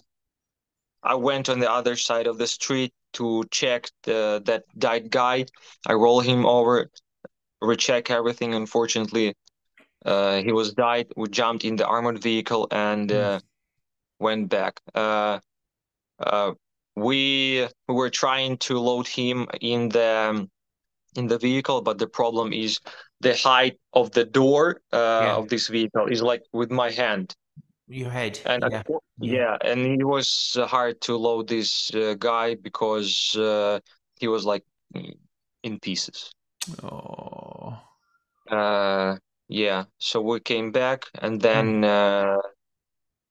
i 1.03 1.15
went 1.29 1.49
on 1.53 1.59
the 1.61 1.71
other 1.79 1.97
side 2.09 2.27
of 2.31 2.37
the 2.39 2.47
street 2.59 2.93
to 3.15 3.45
check 3.51 3.91
the, 4.05 4.43
that 4.47 4.65
died 4.79 5.11
guy 5.11 5.45
i 5.87 5.93
roll 5.95 6.21
him 6.21 6.47
over 6.47 6.91
recheck 7.63 8.11
everything 8.11 8.55
unfortunately 8.55 9.35
uh, 10.05 10.43
he 10.43 10.53
was 10.53 10.75
died. 10.75 11.07
We 11.17 11.29
jumped 11.29 11.65
in 11.65 11.77
the 11.77 11.87
armored 11.87 12.23
vehicle 12.23 12.69
and 12.71 13.11
Mm. 13.11 13.37
uh, 13.37 13.41
went 14.19 14.49
back. 14.51 14.81
Uh, 14.95 15.41
uh, 16.21 16.53
we 16.97 17.69
we 17.89 17.95
were 17.95 18.11
trying 18.11 18.59
to 18.59 18.79
load 18.79 19.07
him 19.09 19.49
in 19.61 19.89
the 19.91 20.29
um, 20.31 20.51
in 21.17 21.27
the 21.29 21.39
vehicle, 21.39 21.83
but 21.83 21.99
the 21.99 22.07
problem 22.09 22.53
is 22.53 22.81
the 23.21 23.35
height 23.37 23.79
of 23.93 24.11
the 24.13 24.25
door 24.25 24.81
uh, 24.93 24.97
Yeah. 25.25 25.37
of 25.37 25.49
this 25.49 25.69
vehicle 25.69 26.07
is 26.09 26.23
like 26.23 26.43
with 26.53 26.71
my 26.71 26.91
hand, 26.91 27.35
Your 27.89 28.11
head. 28.11 28.41
and 28.47 28.65
yeah. 28.71 28.83
acco- 28.83 29.01
yeah. 29.19 29.33
yeah, 29.33 29.73
and 29.73 30.01
it 30.01 30.05
was 30.05 30.57
uh, 30.59 30.67
hard 30.67 31.01
to 31.03 31.17
load 31.17 31.49
this 31.49 31.95
uh, 31.95 32.15
guy 32.19 32.55
because 32.55 33.37
uh, 33.37 33.79
he 34.19 34.29
was 34.29 34.45
like 34.45 34.65
in 35.63 35.79
pieces. 35.81 36.33
Oh. 36.83 37.79
Uh, 38.51 39.17
yeah, 39.49 39.85
so 39.99 40.21
we 40.21 40.41
came 40.41 40.73
back, 40.73 41.05
and 41.21 41.41
then 41.41 41.85
uh, 41.85 42.39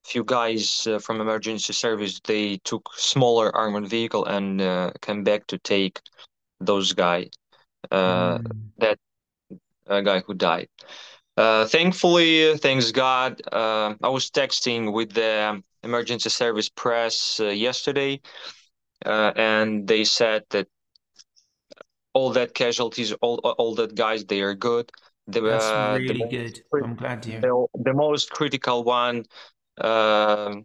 few 0.04 0.24
guys 0.24 0.86
uh, 0.88 1.00
from 1.00 1.22
emergency 1.22 1.74
service 1.74 2.20
they 2.26 2.58
took 2.58 2.90
smaller 2.96 3.56
armored 3.56 3.88
vehicle 3.88 4.26
and 4.26 4.62
uh, 4.62 4.92
came 5.02 5.24
back 5.24 5.48
to 5.48 5.58
take 5.58 6.00
those 6.60 6.94
guy. 6.94 7.30
Uh, 7.92 8.40
Mm. 8.40 8.98
a 9.88 10.02
guy 10.02 10.20
who 10.22 10.34
died. 10.34 10.70
Uh, 11.36 11.66
thankfully, 11.66 12.58
thanks 12.58 12.92
God, 12.92 13.42
uh, 13.52 13.96
I 14.04 14.10
was 14.10 14.30
texting 14.30 14.94
with 14.94 15.14
the 15.14 15.64
emergency 15.84 16.30
service 16.30 16.70
press 16.70 17.40
uh, 17.40 17.48
yesterday, 17.48 18.22
uh, 19.06 19.34
and 19.36 19.88
they 19.88 20.04
said 20.04 20.44
that 20.52 20.68
all 22.14 22.30
that 22.32 22.54
casualties, 22.54 23.12
all 23.22 23.38
all 23.40 23.74
that 23.76 23.96
guys, 23.96 24.26
they 24.26 24.42
are 24.42 24.54
good. 24.54 24.92
The, 25.28 25.42
That's 25.42 25.66
uh, 25.66 25.94
the 25.94 26.00
really 26.00 26.20
most 26.20 26.62
good. 26.72 26.84
I'm 26.84 26.96
glad 26.96 27.24
to 27.24 27.32
hear. 27.32 27.40
the, 27.40 27.68
the 27.84 27.94
most 27.94 28.30
critical 28.30 28.84
one 28.84 29.26
uh, 29.80 30.56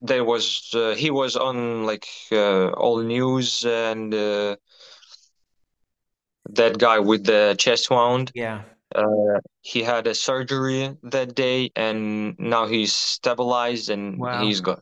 there 0.00 0.24
was 0.24 0.70
uh, 0.74 0.94
he 0.94 1.10
was 1.10 1.36
on 1.36 1.84
like 1.84 2.06
uh, 2.32 2.68
all 2.70 3.02
news 3.02 3.64
and 3.64 4.14
uh, 4.14 4.56
that 6.50 6.78
guy 6.78 6.98
with 6.98 7.24
the 7.24 7.56
chest 7.58 7.90
wound 7.90 8.30
Yeah. 8.34 8.62
Uh, 8.94 9.40
he 9.60 9.82
had 9.82 10.06
a 10.06 10.14
surgery 10.14 10.96
that 11.02 11.34
day 11.34 11.70
and 11.76 12.38
now 12.38 12.66
he's 12.66 12.94
stabilized 12.94 13.90
and 13.90 14.16
Wow. 14.20 14.42
he's 14.42 14.60
good 14.60 14.80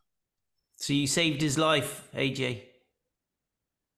So 0.77 0.93
you 0.93 1.07
saved 1.07 1.41
his 1.41 1.57
life, 1.59 2.09
AJ. 2.15 2.63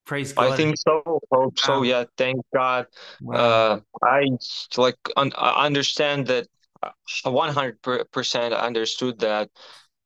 Praise 0.05 0.33
God. 0.33 0.53
i 0.53 0.57
think 0.57 0.77
so 0.79 1.03
hope 1.31 1.59
so 1.59 1.73
Wow. 1.75 1.83
yeah 1.83 2.05
thank 2.17 2.39
god 2.55 2.87
Wow. 3.21 3.37
uh, 3.37 3.79
i 4.03 4.29
like 4.77 4.97
un- 5.17 5.33
I 5.37 5.67
understand 5.67 6.27
that 6.29 6.47
uh, 6.83 6.91
100% 7.25 8.53
understood 8.55 9.19
that 9.21 9.51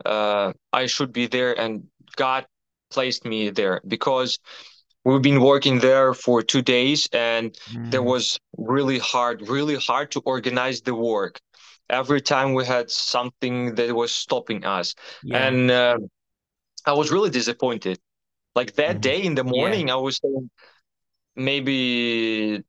uh, 0.07 0.53
I 0.73 0.87
should 0.87 1.13
be 1.13 1.27
there, 1.27 1.59
and 1.59 1.85
God 2.17 2.47
placed 2.91 3.25
me 3.27 3.51
there 3.51 3.81
because 3.87 4.39
we've 5.05 5.23
been 5.23 5.41
working 5.41 5.79
there 5.81 6.15
for 6.15 6.43
two 6.43 6.63
days, 6.63 7.09
and 7.13 7.57
there 7.91 8.03
Mm. 8.03 8.07
was 8.07 8.39
really 8.57 8.99
hard, 8.99 9.49
really 9.49 9.77
hard 9.77 10.11
to 10.13 10.21
organize 10.25 10.83
the 10.83 10.95
work. 10.95 11.41
Every 11.89 12.21
time 12.21 12.55
we 12.55 12.65
had 12.67 12.91
something 12.91 13.75
that 13.75 13.95
was 13.95 14.13
stopping 14.13 14.65
us, 14.65 14.95
yeah. 15.23 15.49
and 15.49 15.71
uh, 15.71 15.99
I 16.87 16.93
was 16.93 17.11
really 17.11 17.31
disappointed. 17.31 17.99
Like 18.55 18.75
that 18.75 18.97
Mhm. 18.97 19.01
day 19.01 19.23
in 19.23 19.35
the 19.35 19.45
morning, 19.45 19.91
I 19.91 19.97
was 19.97 20.19
saying 20.23 20.51
maybe 21.37 22.63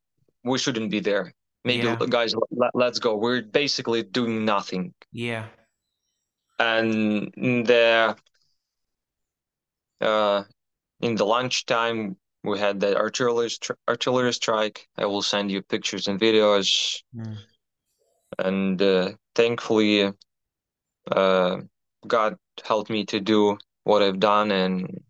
we 0.43 0.57
shouldn't 0.57 0.91
be 0.91 0.99
there. 0.99 1.33
Maybe 1.63 1.87
Yeah. 1.87 1.95
guys, 2.09 2.33
let, 2.51 2.71
let's 2.73 2.99
go. 2.99 3.15
We're 3.15 3.41
basically 3.43 4.03
doing 4.03 4.45
nothing 4.45 4.93
yeah. 5.11 5.45
and 6.59 7.31
the 7.67 8.15
uh 10.01 10.43
in 11.01 11.15
the 11.15 11.25
lunchtime 11.25 12.17
we 12.43 12.57
had 12.59 12.79
that 12.79 12.95
artillery 12.97 13.47
stri- 13.49 13.75
artillery 13.87 14.33
strike 14.33 14.87
i 14.97 15.05
will 15.05 15.21
send 15.21 15.51
you 15.51 15.61
pictures 15.61 16.07
and 16.07 16.19
videos 16.19 17.01
Mm. 17.15 17.37
and 18.39 18.81
uh, 18.81 19.11
thankfully 19.35 20.11
uh 21.11 21.57
god 22.07 22.37
helped 22.63 22.89
me 22.89 23.05
to 23.05 23.19
do 23.19 23.57
what 23.83 24.01
i've 24.01 24.19
done 24.19 24.51
and 24.51 25.01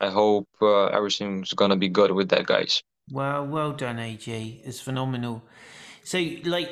i 0.00 0.08
hope 0.10 0.48
uh, 0.62 0.86
everything's 0.86 1.52
gonna 1.52 1.76
be 1.76 1.88
good 1.88 2.10
with 2.10 2.28
that 2.30 2.46
guys 2.46 2.82
Well, 3.10 3.46
well 3.46 3.72
done, 3.72 3.98
AJ. 4.00 4.62
It's 4.64 4.80
phenomenal. 4.80 5.42
So, 6.04 6.16
like, 6.44 6.70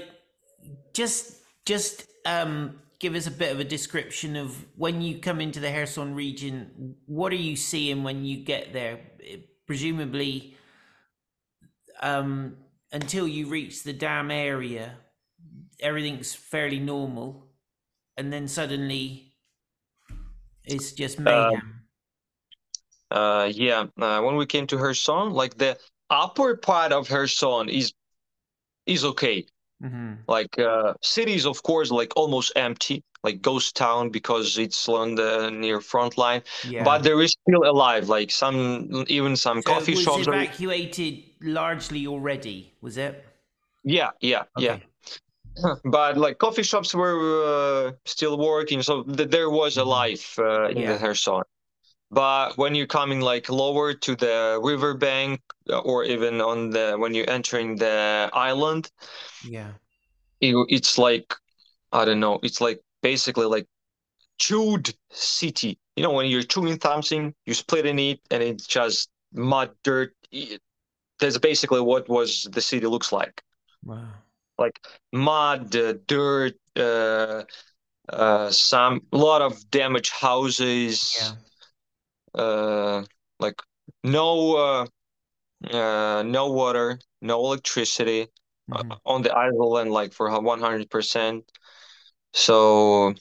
just 0.95 1.37
just 1.67 2.07
um, 2.25 2.81
give 3.03 3.17
us 3.17 3.27
a 3.27 3.33
bit 3.33 3.53
of 3.53 3.59
a 3.59 3.65
description 3.65 4.37
of 4.37 4.65
when 4.77 5.03
you 5.03 5.19
come 5.19 5.41
into 5.41 5.59
the 5.59 5.69
Kherson 5.69 6.15
region. 6.15 6.95
What 7.07 7.33
are 7.33 7.45
you 7.51 7.57
seeing 7.57 8.05
when 8.05 8.25
you 8.25 8.45
get 8.45 8.73
there? 8.73 9.01
Presumably, 9.67 10.57
um, 12.01 12.57
until 12.93 13.27
you 13.27 13.49
reach 13.49 13.83
the 13.83 13.93
dam 13.93 14.31
area, 14.31 14.95
everything's 15.81 16.33
fairly 16.33 16.79
normal, 16.79 17.49
and 18.17 18.33
then 18.33 18.47
suddenly 18.47 19.35
it's 20.65 20.93
just 20.93 21.19
mayhem. 21.19 21.83
uh 23.11 23.51
yeah 23.53 23.85
uh, 24.01 24.21
when 24.21 24.37
we 24.37 24.47
came 24.47 24.65
to 24.65 24.77
Kherson 24.77 25.31
like 25.31 25.59
the 25.59 25.77
upper 26.09 26.57
part 26.57 26.93
of 26.93 27.09
Kherson 27.09 27.69
is 27.69 27.93
is 28.87 29.05
okay 29.05 29.45
hmm 29.83 30.15
like 30.29 30.59
uh 30.59 30.95
cities 31.03 31.45
of 31.47 31.63
course 31.63 31.91
like 31.91 32.13
almost 32.17 32.53
empty 32.57 33.03
like 33.25 33.43
ghost 33.43 33.77
town 33.77 34.11
because 34.11 34.59
it's 34.59 34.89
on 34.89 35.15
the 35.17 35.51
near 35.51 35.81
front 35.81 36.17
line 36.17 36.43
Yeah. 36.65 36.85
but 36.85 37.03
there 37.03 37.21
is 37.21 37.33
still 37.43 37.65
alive 37.69 38.09
like 38.09 38.31
some 38.31 39.05
even 39.09 39.37
some 39.37 39.63
So 39.63 39.73
coffee 39.75 39.95
was 39.95 40.05
shops 40.05 40.29
are, 40.29 40.35
evacuated 40.35 41.15
largely 41.43 42.07
already, 42.07 42.73
was 42.81 42.97
it? 42.97 43.25
yeah 43.85 44.11
yeah 44.21 44.45
yeah 44.59 44.79
but 45.85 46.17
like 46.17 46.39
coffee 46.39 46.63
shops 46.63 46.95
were 46.95 47.19
uh, 47.45 47.93
still 48.05 48.39
working 48.39 48.83
so 48.83 49.03
th- 49.03 49.29
there 49.31 49.51
was 49.51 49.77
a 49.77 49.83
Mhm. 49.83 49.87
life 49.87 50.39
uh, 50.39 50.69
in 50.71 50.79
Yeah. 50.79 50.93
the 50.93 50.99
Kherson 50.99 51.43
but 52.13 52.57
when 52.59 52.75
you're 52.77 52.87
coming 53.01 53.21
like 53.21 53.49
lower 53.49 53.95
to 53.95 54.15
the 54.15 54.61
riverbank 54.63 55.41
uh, 55.71 55.79
or 55.81 56.05
even 56.05 56.41
on 56.41 56.71
the 56.71 56.95
when 56.99 57.15
you're 57.15 57.31
entering 57.31 57.77
the 57.77 58.29
island 58.33 58.91
Yeah. 59.49 59.73
it, 60.41 60.55
it's 60.69 60.99
like 60.99 61.35
I 61.93 62.05
don't 62.07 62.21
know. 62.21 62.39
It's 62.43 62.61
like 62.61 62.81
basically 63.03 63.47
like 63.47 63.67
chewed 64.39 64.95
city. 65.11 65.79
You 65.97 66.03
know, 66.03 66.13
when 66.13 66.27
you're 66.27 66.43
chewing 66.43 66.81
something, 66.81 67.35
you 67.47 67.55
split 67.55 67.85
in 67.87 67.99
it, 67.99 68.21
and 68.31 68.43
it's 68.43 68.67
just 68.67 69.11
mud, 69.33 69.71
dirt. 69.85 70.15
It- 70.31 70.63
That's 71.21 71.39
basically 71.39 71.81
what 71.81 72.09
was 72.09 72.49
the 72.51 72.61
city 72.61 72.87
looks 72.87 73.13
like. 73.13 73.43
Wow. 73.85 74.09
Like 74.59 74.77
mud, 75.13 75.77
uh, 75.77 75.95
dirt, 76.09 76.57
uh, 76.77 77.45
uh, 78.09 78.51
some 78.51 79.03
a 79.13 79.17
lot 79.17 79.43
of 79.43 79.53
damaged 79.71 80.13
houses. 80.13 81.15
Yeah. 81.21 81.35
Uh, 82.35 83.05
like 83.41 83.61
no, 84.05 84.57
uh, 84.57 84.87
uh, 85.77 86.23
no 86.25 86.53
water, 86.53 86.99
no 87.23 87.39
electricity. 87.47 88.29
uh, 88.73 88.83
Mhm. 88.83 89.01
on 89.07 89.23
the 89.23 89.33
island 89.35 89.91
like 89.93 90.13
for 90.15 90.31
100%. 90.41 91.45
So 92.35 93.15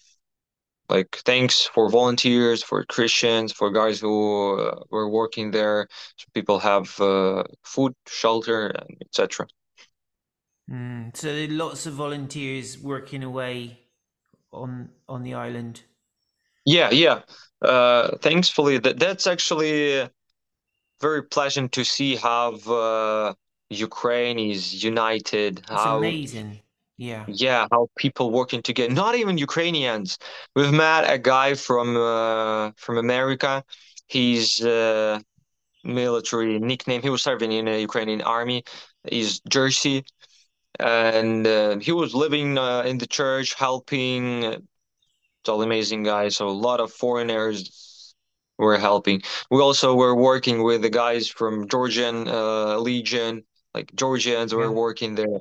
like 0.89 1.15
thanks 1.25 1.65
for 1.67 1.89
volunteers, 1.89 2.63
for 2.63 2.83
Christians, 2.85 3.51
for 3.53 3.71
guys 3.71 3.99
who 4.01 4.59
uh, 4.59 4.83
were 4.91 5.09
working 5.09 5.51
there. 5.51 5.87
So 6.17 6.25
people 6.33 6.59
have 6.59 6.99
uh, 7.01 7.43
food, 7.63 7.95
shelter, 8.07 8.73
etc. 9.01 9.47
Mm. 10.69 11.15
So 11.15 11.27
there 11.35 11.45
are 11.47 11.51
lots 11.51 11.85
of 11.85 11.93
volunteers 11.93 12.77
working 12.79 13.23
away 13.23 13.79
on 14.53 14.91
on 15.09 15.23
the 15.23 15.33
island. 15.35 15.83
Yeah, 16.65 16.89
yeah. 16.91 17.21
Uh, 17.61 18.17
thankfully, 18.17 18.77
that 18.79 18.99
that's 18.99 19.27
actually 19.27 20.09
very 20.99 21.23
pleasant 21.23 21.71
to 21.73 21.83
see 21.83 22.15
how 22.15 22.53
uh, 22.55 23.33
Ukraine 23.69 24.39
is 24.39 24.83
united. 24.83 25.59
It's 25.59 25.69
How 25.69 25.97
amazing. 25.97 26.59
Yeah. 26.97 27.25
Yeah, 27.27 27.67
how 27.71 27.89
people 27.97 28.29
working 28.31 28.61
together. 28.61 28.93
Not 28.93 29.15
even 29.15 29.37
Ukrainians. 29.37 30.19
We've 30.55 30.71
met 30.71 31.09
a 31.09 31.17
guy 31.17 31.55
from 31.55 31.97
uh, 31.97 32.71
from 32.77 32.97
America. 32.97 33.63
He's 34.07 34.63
uh, 34.63 35.19
military 35.83 36.59
nickname. 36.59 37.01
He 37.01 37.09
was 37.09 37.23
serving 37.23 37.51
in 37.51 37.65
the 37.65 37.79
Ukrainian 37.79 38.21
army. 38.21 38.63
He's 39.09 39.39
Jersey, 39.49 40.05
and 40.79 41.47
uh, 41.47 41.77
he 41.79 41.91
was 41.91 42.13
living 42.13 42.57
uh, 42.57 42.83
in 42.85 42.97
the 42.99 43.07
church, 43.07 43.53
helping. 43.55 44.67
It's 45.41 45.49
all 45.49 45.61
amazing 45.63 46.03
guys. 46.03 46.35
So 46.37 46.47
a 46.47 46.49
lot 46.51 46.79
of 46.79 46.93
foreigners 46.93 48.13
were 48.59 48.77
helping. 48.77 49.23
We 49.49 49.59
also 49.59 49.95
were 49.95 50.15
working 50.15 50.61
with 50.61 50.83
the 50.83 50.89
guys 50.89 51.27
from 51.27 51.67
Georgian 51.67 52.27
uh, 52.27 52.77
Legion, 52.77 53.43
like 53.73 53.91
Georgians 53.95 54.53
were 54.53 54.65
Yeah. 54.69 54.69
working 54.85 55.15
there. 55.15 55.39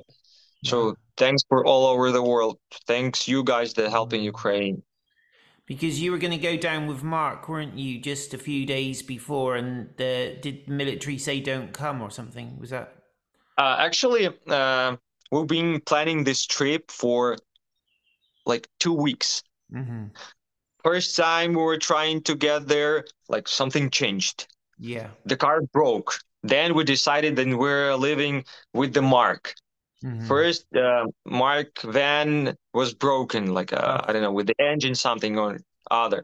So 0.65 0.77
Wow. 0.85 0.95
thanks 1.17 1.43
for 1.47 1.63
all 1.65 1.85
over 1.85 2.11
the 2.11 2.23
world. 2.23 2.57
Thanks 2.87 3.27
you 3.27 3.43
guys 3.43 3.73
that 3.75 3.91
helping 3.91 4.21
Mm. 4.21 4.25
Ukraine. 4.33 4.83
Because 5.67 6.01
you 6.01 6.11
were 6.11 6.17
going 6.17 6.31
to 6.31 6.47
go 6.51 6.57
down 6.57 6.87
with 6.87 7.03
Mark, 7.03 7.47
weren't 7.47 7.77
you, 7.77 7.99
just 7.99 8.33
a 8.33 8.37
few 8.39 8.65
days 8.65 9.03
before? 9.03 9.55
And 9.55 9.89
the, 9.97 10.37
did 10.41 10.65
the 10.65 10.71
military 10.71 11.19
say 11.19 11.39
don't 11.39 11.71
come 11.71 12.01
or 12.01 12.09
something? 12.09 12.57
Was 12.59 12.71
that? 12.71 12.95
Uh, 13.57 13.75
actually, 13.79 14.27
uh, 14.47 14.97
we've 15.31 15.47
been 15.47 15.79
planning 15.81 16.23
this 16.23 16.45
trip 16.45 16.89
for 16.89 17.37
like 18.47 18.67
two 18.79 18.93
weeks. 18.93 19.43
Hmm 19.71 20.05
First 20.83 21.15
time 21.15 21.51
we 21.53 21.61
were 21.61 21.77
trying 21.77 22.23
to 22.23 22.35
get 22.35 22.67
there, 22.67 23.05
like 23.29 23.47
something 23.47 23.91
changed. 23.91 24.47
Yeah. 24.79 25.09
The 25.25 25.37
car 25.37 25.61
broke. 25.61 26.17
Then 26.41 26.73
we 26.73 26.83
decided 26.83 27.35
that 27.35 27.47
we're 27.55 27.93
living 27.95 28.45
with 28.73 28.93
the 28.93 29.01
Mark. 29.03 29.53
Mhm. 30.03 30.27
First, 30.27 30.65
uh, 30.75 31.05
Mark 31.25 31.79
van 31.83 32.57
was 32.73 32.95
broken, 32.95 33.53
like 33.53 33.73
uh, 33.73 34.01
Oh. 34.01 34.05
I 34.07 34.13
don't 34.13 34.23
know, 34.23 34.31
with 34.31 34.47
the 34.47 34.59
engine 34.59 34.95
something 34.95 35.37
or 35.37 35.59
other. 35.91 36.23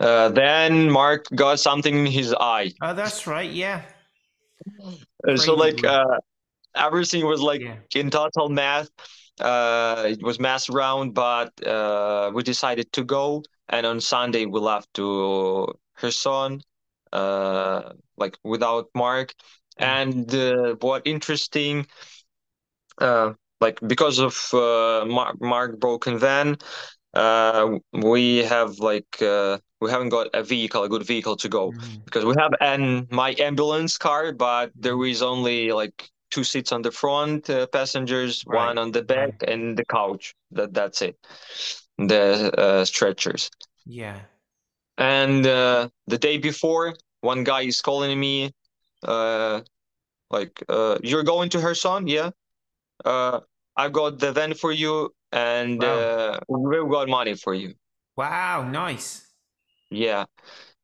Uh, 0.00 0.30
then 0.30 0.90
Mark 0.90 1.26
got 1.34 1.60
something 1.60 1.94
in 1.94 2.06
his 2.06 2.34
eye. 2.34 2.72
Oh, 2.80 2.94
that's 2.94 3.26
right. 3.26 3.50
Yeah. 3.50 3.82
Uh, 5.26 5.36
so 5.36 5.54
like 5.54 5.84
uh 5.84 6.18
everything 6.76 7.26
was 7.26 7.40
like 7.40 7.60
Yeah. 7.60 7.76
in 7.94 8.10
total 8.10 8.48
math. 8.48 8.88
Uh, 9.40 10.04
it 10.08 10.22
was 10.22 10.38
mass 10.38 10.68
round, 10.70 11.14
but 11.14 11.50
uh, 11.66 12.30
we 12.34 12.42
decided 12.42 12.92
to 12.92 13.04
go. 13.04 13.42
And 13.68 13.86
on 13.86 14.00
Sunday 14.00 14.46
we 14.46 14.60
left 14.60 14.92
to 14.94 15.68
Kherson, 15.96 16.60
uh, 17.12 17.92
like 18.16 18.38
without 18.44 18.88
Mark. 18.94 19.34
And 19.78 20.32
uh, 20.34 20.76
what 20.80 21.02
interesting, 21.06 21.86
uh, 22.98 23.32
like 23.60 23.80
because 23.86 24.18
of 24.18 24.36
uh, 24.52 25.04
Mark, 25.06 25.40
Mark 25.40 25.78
broken 25.80 26.18
van, 26.18 26.56
uh, 27.14 27.78
we 27.92 28.38
have 28.38 28.78
like 28.78 29.20
uh, 29.22 29.58
we 29.80 29.90
haven't 29.90 30.10
got 30.10 30.28
a 30.34 30.42
vehicle, 30.42 30.82
a 30.84 30.88
good 30.88 31.04
vehicle 31.06 31.36
to 31.36 31.48
go 31.48 31.72
Mhm. 31.72 32.04
because 32.04 32.24
we 32.24 32.34
have 32.38 32.52
an 32.60 33.06
my 33.10 33.34
ambulance 33.38 33.98
car, 33.98 34.32
but 34.32 34.70
there 34.74 35.02
is 35.04 35.22
only 35.22 35.72
like 35.72 36.10
two 36.34 36.44
seats 36.44 36.72
on 36.72 36.82
the 36.82 36.90
front, 36.90 37.48
uh, 37.50 37.66
passengers, 37.68 38.44
Right, 38.46 38.66
one 38.68 38.78
on 38.78 38.90
the 38.92 39.02
back, 39.02 39.34
and 39.46 39.76
the 39.78 39.84
couch. 39.84 40.34
That 40.56 40.74
that's 40.78 41.00
it. 41.02 41.16
The 41.98 42.50
uh, 42.64 42.84
stretchers. 42.84 43.50
Yeah. 43.86 44.18
And 44.98 45.46
uh, 45.46 45.88
the 46.06 46.18
day 46.18 46.38
before, 46.38 46.94
one 47.20 47.44
guy 47.44 47.62
is 47.62 47.80
calling 47.80 48.18
me, 48.18 48.52
uh, 49.02 49.60
like, 50.30 50.62
uh, 50.68 50.98
"You're 51.02 51.24
going 51.34 51.48
to 51.50 51.58
Kherson 51.60 52.06
Yeah. 52.06 52.30
Uh, 53.04 53.40
I 53.76 53.88
got 53.88 54.18
the 54.18 54.32
van 54.32 54.54
for 54.54 54.72
you, 54.72 55.10
and 55.32 55.82
Wow. 55.82 55.98
uh, 55.98 56.40
we've 56.48 56.90
got 56.90 57.08
money 57.08 57.34
for 57.34 57.54
you." 57.54 57.74
Wow. 58.16 58.62
Nice. 58.70 59.06
Yeah. 59.90 60.24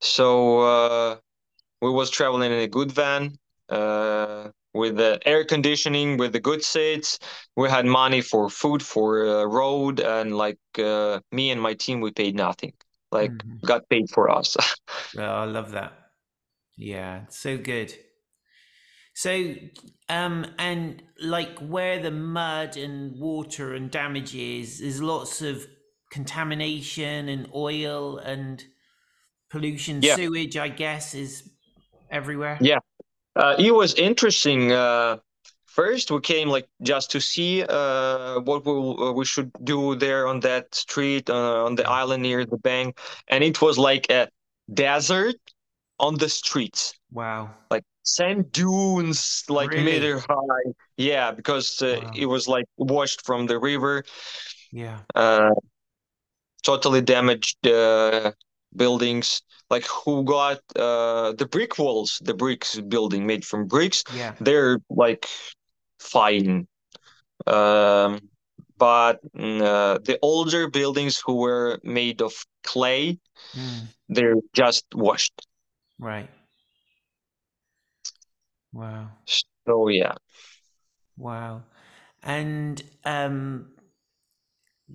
So 0.01 0.27
uh, 0.61 1.17
we 1.83 1.91
was 1.91 2.11
traveling 2.11 2.53
in 2.53 2.59
a 2.59 2.69
good 2.69 2.91
van 2.93 3.39
uh, 3.69 4.51
with 4.75 4.97
the 4.97 5.21
air 5.27 5.45
conditioning, 5.45 6.17
with 6.17 6.33
the 6.33 6.41
good 6.41 6.63
seats. 6.65 7.19
We 7.57 7.69
had 7.69 7.87
money 7.87 8.21
for 8.21 8.49
food, 8.51 8.83
for 8.83 9.27
uh, 9.27 9.45
road, 9.45 10.01
and 10.01 10.37
like 10.37 10.59
uh, 10.79 11.21
me 11.33 11.51
and 11.51 11.61
my 11.61 11.75
team, 11.75 12.01
we 12.01 12.13
paid 12.13 12.35
nothing. 12.37 12.73
Like 13.13 13.33
Mhm. 13.33 13.61
got 13.65 13.89
paid 13.89 14.11
for 14.11 14.31
us. 14.31 14.57
Oh, 15.19 15.23
I 15.23 15.45
love 15.45 15.73
that. 15.73 15.93
Yeah, 16.77 17.27
so 17.29 17.59
good. 17.59 17.95
So, 19.15 19.55
um, 20.09 20.47
and 20.59 21.03
like 21.21 21.59
where 21.59 22.01
the 22.01 22.11
mud 22.11 22.77
and 22.77 23.19
water 23.19 23.75
and 23.75 23.91
damage 23.91 24.35
is, 24.35 24.79
there's 24.81 25.03
lots 25.03 25.43
of 25.43 25.67
contamination 26.11 27.29
and 27.29 27.49
oil 27.55 28.19
and 28.19 28.65
pollution, 29.51 30.03
Yeah. 30.03 30.15
sewage, 30.15 30.57
I 30.57 30.69
guess, 30.69 31.15
is 31.15 31.49
everywhere. 32.11 32.59
Yeah. 32.63 32.79
Uh, 33.41 33.57
it 33.59 33.73
was 33.75 33.95
interesting. 33.95 34.73
Uh, 34.73 35.19
first, 35.67 36.11
we 36.11 36.21
came 36.21 36.49
like 36.49 36.69
just 36.83 37.11
to 37.13 37.21
see 37.21 37.65
uh, 37.65 38.41
what 38.41 38.65
we 38.67 38.73
uh, 38.73 39.13
we 39.13 39.25
should 39.25 39.51
do 39.65 39.95
there 39.97 40.27
on 40.27 40.41
that 40.41 40.75
street 40.75 41.31
uh, 41.31 41.65
on 41.65 41.75
the 41.77 41.89
island 41.89 42.23
near 42.23 42.45
the 42.45 42.59
bank, 42.59 42.99
and 43.29 43.43
it 43.45 43.63
was 43.63 43.79
like 43.79 44.11
a 44.11 44.29
desert 44.75 45.37
on 45.99 46.17
the 46.19 46.29
streets, 46.29 46.95
Wow. 47.13 47.51
like 47.71 47.85
sand 48.05 48.53
dunes, 48.53 49.45
like 49.49 49.71
Really? 49.71 49.85
meter 49.85 50.21
high. 50.21 50.73
Yeah, 50.99 51.33
because 51.33 51.83
uh, 51.83 52.01
Wow. 52.05 52.13
it 52.15 52.27
was 52.27 52.49
like 52.49 52.67
washed 52.77 53.25
from 53.27 53.47
the 53.47 53.59
river. 53.59 54.05
Yeah. 54.73 55.01
Uh, 55.15 55.55
totally 56.63 57.01
damaged 57.01 57.67
uh, 57.67 58.33
buildings. 58.77 59.43
Like 59.71 59.87
who 59.87 60.25
got 60.25 60.61
uh, 60.77 61.33
the 61.33 61.47
brick 61.47 61.79
walls, 61.79 62.21
the 62.25 62.35
bricks 62.35 62.81
building 62.81 63.27
made 63.27 63.45
from 63.45 63.67
bricks 63.67 64.05
Yeah. 64.09 64.35
they're 64.41 64.79
like 64.91 65.27
fine 65.99 66.67
um 67.47 68.21
but 68.79 69.21
mm, 69.37 69.63
uh, 69.63 69.99
the 70.05 70.19
older 70.23 70.69
buildings 70.71 71.23
who 71.25 71.37
were 71.37 71.79
made 71.85 72.23
of 72.23 72.33
clay 72.65 73.19
Mm, 73.57 73.89
they're 74.09 74.37
just 74.55 74.85
washed 74.95 75.35
right. 75.99 76.29
Wow. 78.73 79.11
so 79.67 79.89
yeah 79.89 80.15
Wow. 81.17 81.63
And 82.23 82.83
um 83.05 83.73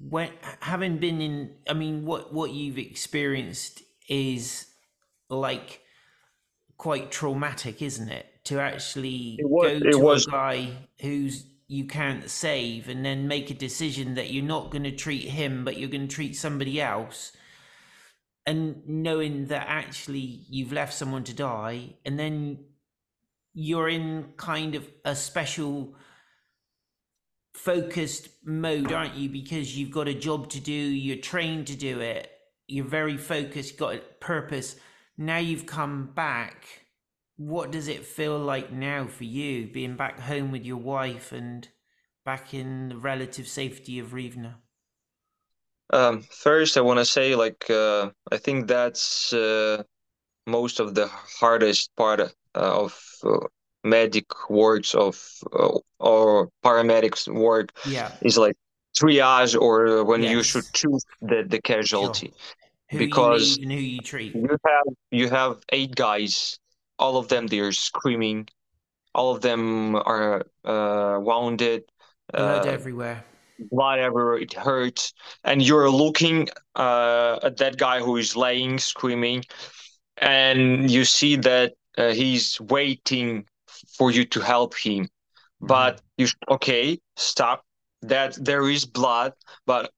when 0.10 0.30
having 0.62 0.98
been 0.98 1.22
in 1.22 1.56
I 1.70 1.74
mean 1.74 2.06
what 2.06 2.34
what 2.34 2.52
you've 2.52 2.78
experienced 2.78 3.82
is 4.08 4.68
like 5.30 5.82
quite 6.78 7.12
traumatic, 7.12 7.82
isn't 7.82 8.10
it? 8.10 8.26
To 8.46 8.60
actually 8.60 9.38
It 9.40 9.50
was- 9.50 9.82
go 9.82 9.92
to 9.92 9.98
was- 10.00 10.28
a 10.28 10.32
guy 10.32 10.90
who's 11.02 11.46
you 11.68 11.86
can't 11.86 12.30
save 12.30 12.88
and 12.90 13.04
then 13.04 13.28
make 13.28 13.50
a 13.50 13.54
decision 13.56 14.14
that 14.14 14.30
you're 14.32 14.44
not 14.44 14.70
going 14.70 14.84
to 14.84 14.92
treat 14.92 15.28
him 15.30 15.66
but 15.66 15.78
you're 15.78 15.90
going 15.90 16.08
to 16.08 16.14
treat 16.16 16.36
somebody 16.36 16.80
else. 16.80 17.32
And 18.46 18.88
knowing 18.88 19.48
that 19.48 19.66
actually 19.68 20.20
you've 20.48 20.72
left 20.72 20.94
someone 20.94 21.24
to 21.24 21.34
die 21.34 21.96
and 22.06 22.20
then 22.20 22.66
you're 23.56 23.90
in 23.90 24.34
kind 24.38 24.76
of 24.76 24.88
a 25.06 25.16
special 25.16 25.96
focused 27.56 28.30
mode 28.44 28.92
aren't 28.92 29.16
you? 29.16 29.30
Because 29.30 29.76
you've 29.78 29.90
got 29.92 30.08
a 30.08 30.14
job 30.14 30.50
to 30.50 30.60
do 30.60 30.72
you're 30.72 31.18
trained 31.18 31.66
to 31.68 31.76
do 31.76 32.00
it 32.00 32.32
you're 32.68 32.86
very 32.86 33.18
focused 33.18 33.78
got 33.78 33.96
a 33.96 34.00
purpose. 34.20 34.76
Now 35.18 35.38
you've 35.38 35.66
come 35.66 36.12
back 36.14 36.86
what 37.38 37.72
does 37.72 37.88
it 37.88 38.06
feel 38.06 38.38
like 38.38 38.72
now 38.72 39.08
for 39.08 39.26
you 39.26 39.68
being 39.68 39.96
back 39.96 40.20
home 40.20 40.52
with 40.52 40.66
your 40.66 40.78
wife 40.78 41.32
and 41.32 41.68
back 42.24 42.54
in 42.54 42.90
the 42.90 42.98
relative 42.98 43.48
safety 43.48 44.00
of 44.00 44.14
Rivna? 44.14 44.56
Um 45.92 46.24
first 46.24 46.78
i 46.78 46.82
want 46.82 46.98
to 46.98 47.06
say 47.06 47.36
like 47.36 47.70
uh 47.70 48.10
i 48.32 48.38
think 48.38 48.68
that's 48.68 49.32
uh, 49.34 49.84
most 50.48 50.80
of 50.80 50.96
the 50.96 51.08
hardest 51.40 51.96
part 51.96 52.20
uh, 52.20 52.30
of 52.56 53.00
uh, 53.24 53.38
medic 53.84 54.26
works 54.50 54.96
of 54.96 55.24
uh, 55.54 55.78
or 56.00 56.50
paramedics 56.64 57.32
work 57.32 57.72
yeah. 57.88 58.12
is 58.22 58.36
like 58.36 58.58
triage 59.00 59.60
or 59.60 60.04
when 60.04 60.24
you 60.24 60.44
should 60.44 60.66
choose 60.74 61.04
the 61.22 61.44
the 61.48 61.62
casualty 61.62 62.34
who 62.90 63.00
Because- 63.00 63.58
you 63.58 63.64
leave 63.64 63.64
and 63.64 63.72
who 63.72 63.86
you 63.96 64.00
treat 64.00 64.36
You 64.36 64.58
have 64.70 64.88
you 65.12 65.30
have 65.30 65.54
eight 65.70 65.96
guys. 65.96 66.60
All 66.98 67.18
of 67.18 67.28
them 67.28 67.48
they're 67.48 67.74
screaming. 67.74 68.48
All 69.14 69.30
of 69.36 69.42
them 69.42 69.96
are 69.96 70.46
uh, 70.64 71.20
wounded. 71.20 71.84
blood 72.32 72.68
Uh, 72.68 72.70
everywhere 72.70 73.26
blood 73.72 74.00
everywhere. 74.00 74.38
It 74.38 74.54
hurts, 74.54 75.14
and 75.44 75.62
you're 75.62 75.90
looking 75.90 76.50
uh, 76.76 77.40
at 77.44 77.58
that 77.58 77.78
guy 77.78 78.00
who 78.00 78.18
is 78.18 78.36
laying, 78.36 78.80
screaming, 78.80 79.44
and 80.18 80.90
you 80.90 81.06
see 81.06 81.36
that 81.38 81.74
uh, 81.98 82.12
he's 82.12 82.60
waiting 82.62 83.46
for 83.98 84.12
you 84.12 84.26
to 84.26 84.40
help 84.42 84.76
him. 84.78 85.08
But 85.62 86.02
you 86.18 86.28
okay? 86.50 87.00
Stop. 87.16 87.65
That 88.08 88.38
there 88.44 88.70
is 88.70 88.86
blood, 88.86 89.34
but 89.66 89.92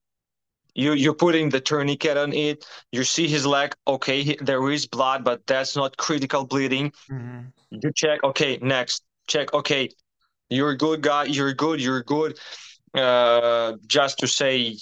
you 0.74 0.92
you're 0.92 1.14
putting 1.14 1.50
the 1.50 1.60
tourniquet 1.60 2.16
on 2.16 2.32
it. 2.32 2.64
You 2.92 3.04
see 3.04 3.26
his 3.28 3.44
leg. 3.46 3.74
Okay 3.86 4.22
he, 4.22 4.36
there 4.40 4.70
is 4.70 4.86
blood 4.86 5.24
but 5.24 5.46
that's 5.46 5.76
not 5.76 5.96
critical 5.96 6.44
bleeding. 6.46 6.92
Hmm 7.08 7.40
you 7.70 7.92
check. 7.94 8.22
Okay 8.24 8.58
next. 8.62 9.02
Check. 9.26 9.52
Okay 9.54 9.90
you're 10.50 10.70
a 10.70 10.76
good 10.76 11.00
guy. 11.02 11.24
You're 11.24 11.52
good. 11.54 11.80
You're 11.80 12.02
good. 12.02 12.38
Uh 12.94 13.72
just 13.86 14.18
to 14.20 14.26
say 14.26 14.76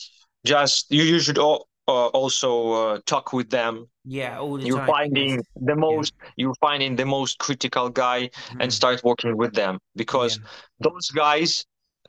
just 0.45 0.87
you, 0.91 1.03
you 1.03 1.19
should 1.21 1.39
al- 1.39 1.67
uh, 1.89 2.07
also 2.21 2.73
uh, 2.73 2.99
talk 3.07 3.33
with 3.33 3.51
them. 3.51 3.87
Yeah 4.05 4.39
all 4.39 4.57
the 4.59 4.67
you're 4.67 4.79
time. 4.79 4.87
finding 4.87 5.43
the 5.57 5.77
most 5.77 6.13
you're 6.37 6.55
finding 6.61 6.97
the 6.97 7.05
most 7.07 7.39
critical 7.39 7.89
guy 7.91 8.31
and 8.61 8.71
Mhm. 8.71 8.73
start 8.73 9.03
working 9.05 9.37
with 9.37 9.53
them 9.55 9.79
because 9.97 10.39
Yeah. 10.39 10.49
those 10.87 11.11
guys 11.11 11.65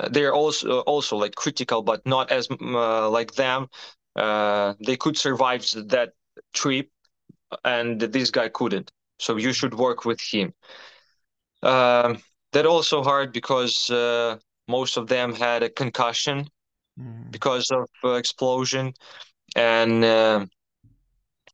they're 0.09 0.33
also 0.33 0.81
also 0.81 1.17
like 1.17 1.35
critical 1.35 1.81
but 1.81 2.05
not 2.05 2.31
as 2.31 2.47
mm, 2.47 2.75
uh, 2.75 3.09
like 3.09 3.33
them. 3.33 3.67
Uh, 4.15 4.73
they 4.85 4.95
could 4.97 5.17
survive 5.17 5.63
that 5.87 6.13
trip 6.53 6.89
and 7.63 7.99
this 8.01 8.31
guy 8.31 8.49
couldn't. 8.49 8.91
So 9.19 9.37
you 9.37 9.53
should 9.53 9.73
work 9.75 10.05
with 10.05 10.19
him. 10.21 10.53
Um, 11.61 12.21
that 12.53 12.65
also 12.65 13.03
hard 13.03 13.31
because 13.33 13.89
uh, 13.89 14.37
most 14.67 14.97
of 14.97 15.07
them 15.07 15.33
had 15.33 15.63
a 15.63 15.69
concussion 15.69 16.49
Mhm. 16.97 17.31
because 17.31 17.69
of 17.71 17.89
uh, 18.03 18.13
explosion 18.13 18.93
and 19.55 20.03
uh, 20.03 20.45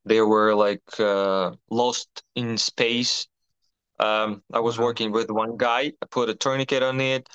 they 0.05 0.21
were 0.21 0.53
like 0.55 0.99
uh, 0.99 1.51
lost 1.69 2.23
in 2.35 2.57
space. 2.57 3.27
Um, 3.99 4.41
i 4.53 4.59
was 4.59 4.77
Wow. 4.77 4.79
working 4.79 5.11
with 5.11 5.29
one 5.29 5.57
guy. 5.57 5.93
I 6.01 6.05
put 6.09 6.29
a 6.29 6.35
tourniquet 6.35 6.83
on 6.83 6.99
it 7.01 7.27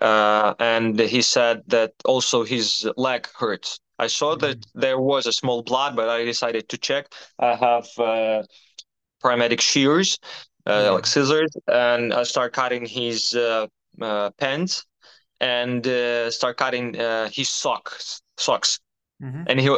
uh, 0.00 0.54
and 0.58 0.98
he 0.98 1.22
said 1.22 1.62
that 1.68 1.92
also 2.04 2.44
his 2.44 2.88
leg 2.96 3.28
hurts 3.38 3.80
i 3.98 4.06
saw 4.06 4.36
that 4.36 4.58
there 4.74 4.98
was 5.00 5.26
a 5.26 5.32
small 5.32 5.62
blood 5.62 5.96
but 5.96 6.08
i 6.08 6.24
decided 6.24 6.68
to 6.68 6.78
check. 6.78 7.06
I 7.38 7.54
have 7.56 7.86
uh, 7.98 8.42
paramedic 9.22 9.60
shears 9.60 10.18
uh, 10.66 10.92
like 10.92 11.06
scissors 11.06 11.50
and 11.68 12.12
i 12.12 12.22
start 12.22 12.52
cutting 12.52 12.86
his 12.86 13.34
uh, 13.34 13.66
uh, 14.00 14.30
pants 14.38 14.84
and 15.40 15.86
uh, 15.86 16.30
start 16.30 16.56
cutting 16.56 16.98
uh, 17.00 17.28
his 17.32 17.48
socks 17.48 18.22
socks. 18.38 18.80
Mhm. 19.22 19.44
and 19.48 19.60
he 19.60 19.68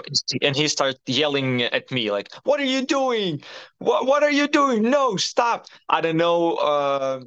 and 0.42 0.56
he 0.56 0.68
started 0.68 0.98
yelling 1.06 1.62
at 1.62 1.90
me 1.90 2.10
like 2.10 2.28
what 2.44 2.60
are 2.60 2.64
you 2.76 2.84
doing? 2.84 3.42
What 3.78 4.06
what 4.06 4.22
are 4.22 4.30
you 4.30 4.48
doing? 4.48 4.82
No 4.90 5.16
stop. 5.16 5.66
I 5.88 6.00
don't 6.00 6.16
know 6.16 6.54
uh 6.56 7.20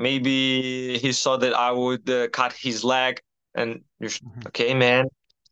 maybe 0.00 0.98
he 0.98 1.12
saw 1.12 1.36
that 1.38 1.54
i 1.54 1.70
would 1.72 2.08
uh, 2.10 2.28
cut 2.30 2.52
his 2.54 2.84
leg 2.84 3.20
and 3.54 3.82
Mhm. 4.22 4.46
okay 4.48 4.74
man 4.74 5.06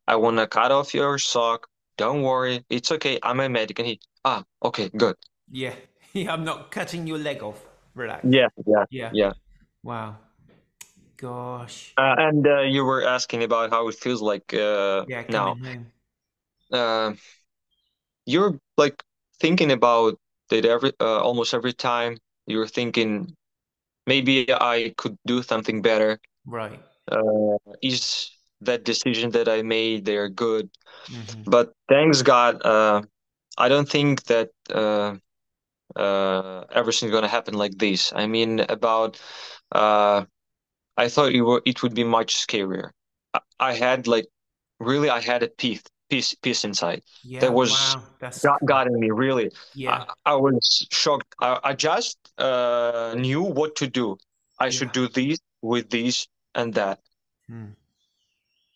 i 0.08 0.16
want 0.16 0.38
to 0.38 0.46
cut 0.48 0.72
off 0.72 0.94
your 0.94 1.18
sock 1.18 1.68
don't 1.98 2.22
worry 2.22 2.64
it's 2.70 2.92
okay 2.92 3.18
i'm 3.22 3.40
a 3.40 3.48
medic 3.48 3.78
and 3.78 3.88
he 3.88 4.00
ah 4.24 4.44
okay 4.64 4.90
good 4.96 5.16
Yeah. 5.50 5.74
Yeah, 6.14 6.32
I'm 6.32 6.42
not 6.42 6.70
cutting 6.70 7.06
your 7.06 7.18
leg 7.18 7.42
off. 7.42 7.62
Relax. 7.94 8.24
yeah 8.24 8.48
yeah 8.66 8.84
Yeah. 8.90 9.12
yeah 9.12 9.32
Wow. 9.82 10.16
Gosh. 11.18 11.94
uh, 11.96 12.14
and 12.18 12.46
uh, 12.46 12.60
you 12.60 12.84
were 12.84 13.04
asking 13.04 13.42
about 13.42 13.70
how 13.70 13.88
it 13.88 13.94
feels 13.96 14.22
like 14.22 14.54
uh 14.54 15.06
Yeah, 15.06 15.24
now 15.28 15.56
uh, 16.72 17.12
you're 18.26 18.58
like 18.76 19.02
thinking 19.40 19.72
about 19.72 20.18
it 20.50 20.64
every 20.64 20.92
uh, 21.00 21.20
almost 21.20 21.54
every 21.54 21.72
time 21.72 22.16
you're 22.46 22.66
thinking 22.66 23.34
maybe 24.08 24.52
I 24.52 24.94
could 24.98 25.16
do 25.26 25.42
something 25.44 25.82
better. 25.82 26.20
Right. 26.46 26.80
Uh, 27.10 27.58
is 27.82 28.30
that 28.60 28.84
decision 28.84 29.30
that 29.32 29.48
I 29.48 29.62
made 29.62 30.04
they're 30.04 30.28
good? 30.28 30.70
hmm 31.08 31.42
But 31.46 31.72
thanks 31.88 32.22
God, 32.22 32.62
uh, 32.64 33.02
I 33.58 33.68
don't 33.68 33.88
think 33.88 34.24
that 34.24 34.50
uh, 34.72 35.16
uh, 35.96 36.64
everything's 36.72 37.12
gonna 37.12 37.28
happen 37.28 37.54
like 37.54 37.78
this. 37.78 38.12
I 38.14 38.26
mean, 38.26 38.60
about 38.68 39.20
uh, 39.72 40.24
I 40.96 41.08
thought 41.08 41.32
it 41.34 41.42
were 41.42 41.62
it 41.66 41.82
would 41.82 41.94
be 41.94 42.04
much 42.04 42.36
scarier. 42.36 42.90
I, 43.34 43.40
I 43.60 43.72
had 43.74 44.06
like 44.08 44.26
really 44.80 45.10
I 45.10 45.20
had 45.20 45.42
a 45.42 45.48
peace 45.48 45.82
peace 46.08 46.34
peace 46.34 46.64
inside. 46.64 47.02
Yeah. 47.24 47.48
was 47.50 47.70
wow. 47.70 48.02
Got, 48.20 48.60
cool. 48.60 48.68
got 48.68 48.86
in 48.86 48.98
me 49.00 49.10
really 49.10 49.50
Yeah. 49.74 50.04
I, 50.26 50.32
I 50.32 50.34
was 50.34 50.86
shocked 50.90 51.34
I, 51.40 51.58
I 51.64 51.72
just 51.74 52.18
uh, 52.38 53.14
knew 53.16 53.42
what 53.42 53.76
to 53.76 53.86
do 53.86 54.16
i 54.58 54.70
should 54.70 54.92
do 54.92 55.08
this 55.08 55.38
with 55.62 55.90
this 55.90 56.26
and 56.54 56.74
that 56.74 56.98
Hmm. 57.48 57.72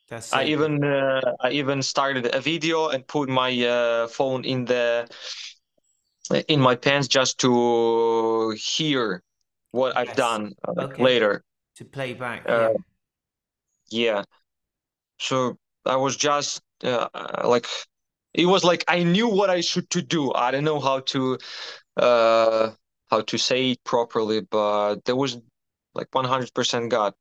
That's 0.09 0.33
i 0.33 0.45
even 0.45 0.85
uh, 0.85 1.21
i 1.40 1.51
even 1.51 1.83
started 1.83 2.35
a 2.35 2.40
video 2.40 2.88
and 2.88 3.07
put 3.07 3.29
my 3.29 3.51
uh, 3.66 4.07
phone 4.09 4.45
in 4.45 4.64
the 4.64 5.07
in 6.49 6.61
my 6.61 6.75
pants 6.75 7.09
just 7.09 7.38
to 7.38 8.51
hear 8.57 9.23
what 9.71 9.97
i've 9.97 10.14
done 10.16 10.55
uh, 10.68 10.85
Okay. 10.85 11.03
later 11.03 11.42
to 11.77 11.85
play 11.85 12.14
back. 12.14 12.45
uh, 12.49 12.71
yeah. 13.90 14.16
yeah 14.16 14.23
so 15.18 15.57
i 15.87 15.97
was 15.97 16.16
just 16.16 16.61
uh, 16.85 17.09
like 17.45 17.66
it 18.35 18.47
was 18.47 18.64
like 18.64 18.85
i 18.88 19.03
knew 19.03 19.29
what 19.29 19.51
i 19.51 19.61
should 19.61 19.88
to 19.90 20.03
do 20.03 20.33
i 20.35 20.51
don't 20.51 20.64
know 20.64 20.81
how 20.81 21.01
to 21.01 21.38
uh 21.97 22.71
how 23.11 23.21
to 23.23 23.38
say 23.38 23.73
it 23.73 23.85
properly 23.85 24.40
but 24.42 25.05
there 25.05 25.16
was 25.16 25.38
like 25.95 26.09
100% 26.12 26.90
god 26.90 27.14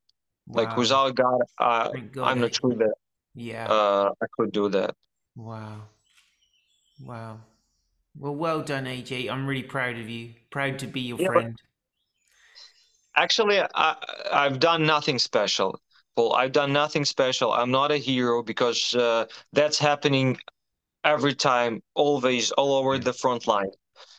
like 0.54 0.76
Wow. 0.76 0.78
without 0.78 1.16
god 1.16 1.42
uh, 1.60 1.90
God, 2.12 2.28
i'm 2.30 2.40
not 2.42 2.54
sure 2.56 2.76
that 2.76 2.94
Yeah. 3.36 3.72
uh 3.72 4.12
i 4.22 4.26
could 4.38 4.52
do 4.52 4.70
that 4.70 4.96
Wow. 5.36 5.90
Wow. 7.02 7.42
Well, 8.18 8.36
well 8.36 8.64
done, 8.64 8.86
AJ. 8.88 9.30
I'm 9.30 9.48
really 9.48 9.64
proud 9.64 9.98
of 9.98 10.10
you. 10.10 10.36
Proud 10.52 10.80
to 10.80 10.88
be 10.88 11.02
your 11.02 11.18
Yeah, 11.18 11.28
friend. 11.28 11.62
actually 13.16 13.60
i 13.76 13.96
i've 14.32 14.60
done 14.60 14.86
nothing 14.86 15.20
special 15.20 15.80
well 16.18 16.34
i've 16.34 16.52
done 16.52 16.72
nothing 16.74 17.06
special. 17.06 17.52
I'm 17.54 17.72
not 17.72 17.92
a 17.92 17.98
hero 17.98 18.44
because 18.44 18.94
uh, 18.96 19.26
that's 19.54 19.80
happening 19.80 20.38
every 21.04 21.36
time 21.36 21.82
always 21.96 22.52
all 22.52 22.74
over 22.80 22.98
the 23.00 23.14
front 23.14 23.48
line. 23.48 23.72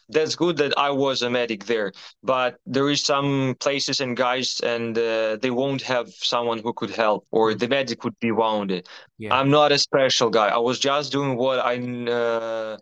That's 0.08 0.34
good 0.36 0.56
that 0.58 0.72
i 0.78 0.90
was 0.90 1.22
a 1.22 1.30
medic 1.30 1.64
there 1.66 1.92
but 2.22 2.50
there 2.66 2.88
is 2.94 3.02
some 3.12 3.56
places 3.60 4.00
and 4.00 4.16
guys 4.16 4.60
and 4.72 4.96
uh, 4.98 5.36
they 5.42 5.50
won't 5.50 5.82
have 5.82 6.08
someone 6.32 6.58
who 6.64 6.72
could 6.80 6.90
help 7.04 7.20
or 7.30 7.52
Mm. 7.52 7.58
the 7.60 7.68
medic 7.68 8.04
would 8.04 8.18
be 8.20 8.32
wounded. 8.32 8.82
Yeah. 9.18 9.34
i'm 9.36 9.50
not 9.50 9.72
a 9.72 9.78
special 9.78 10.28
guy. 10.38 10.48
I 10.48 10.62
was 10.70 10.78
just 10.90 11.12
doing 11.12 11.32
what 11.44 11.58
i 11.72 11.74
uh, 12.18 12.76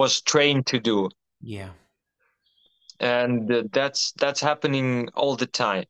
was 0.00 0.20
trained 0.32 0.64
to 0.72 0.78
do. 0.90 0.98
Yeah. 1.56 1.70
and 3.00 3.50
uh, 3.52 3.62
that's 3.72 4.12
that's 4.22 4.40
happening 4.40 5.08
all 5.14 5.36
the 5.36 5.46
time 5.46 5.84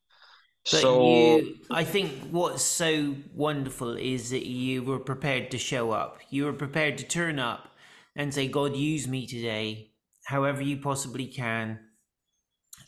But 0.70 0.80
so 0.80 1.38
you, 1.38 1.56
I 1.70 1.84
think 1.84 2.12
what's 2.30 2.62
so 2.62 3.14
wonderful 3.34 3.96
is 3.96 4.30
that 4.30 4.46
you 4.46 4.82
were 4.82 4.98
prepared 4.98 5.50
to 5.52 5.58
show 5.58 5.92
up. 5.92 6.18
You 6.30 6.44
were 6.46 6.52
prepared 6.52 6.98
to 6.98 7.04
turn 7.04 7.38
up 7.38 7.68
and 8.16 8.34
say, 8.34 8.48
God, 8.48 8.74
use 8.76 9.06
me 9.06 9.26
today, 9.26 9.92
however 10.24 10.62
you 10.62 10.78
possibly 10.78 11.26
can. 11.28 11.78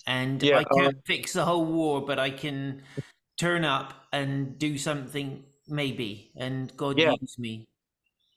And 0.07 0.43
Yeah, 0.43 0.59
I 0.59 0.65
can't 0.65 0.97
fix 1.07 1.35
the 1.35 1.45
whole 1.45 1.65
war, 1.67 2.01
but 2.05 2.19
I 2.19 2.31
can 2.31 2.83
turn 3.39 3.65
up 3.65 3.95
and 4.13 4.59
do 4.59 4.77
something 4.79 5.45
maybe. 5.69 6.33
And 6.37 6.77
God, 6.77 6.99
Yeah. 6.99 7.13
use 7.21 7.39
me. 7.39 7.69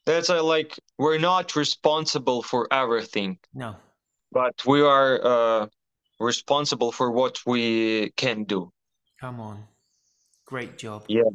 that's 0.05 0.29
uh, 0.29 0.43
like 0.43 0.77
we're 0.97 1.17
not 1.19 1.55
responsible 1.55 2.41
for 2.43 2.67
everything 2.71 3.37
No. 3.53 3.75
but 4.31 4.65
we 4.65 4.81
are 4.81 5.19
uh, 5.23 5.67
responsible 6.19 6.91
for 6.91 7.11
what 7.11 7.39
we 7.45 8.11
can 8.17 8.43
do 8.43 8.71
Come 9.21 9.39
on. 9.39 9.63
Great 10.47 10.79
job. 10.79 11.03
Yeah. 11.07 11.29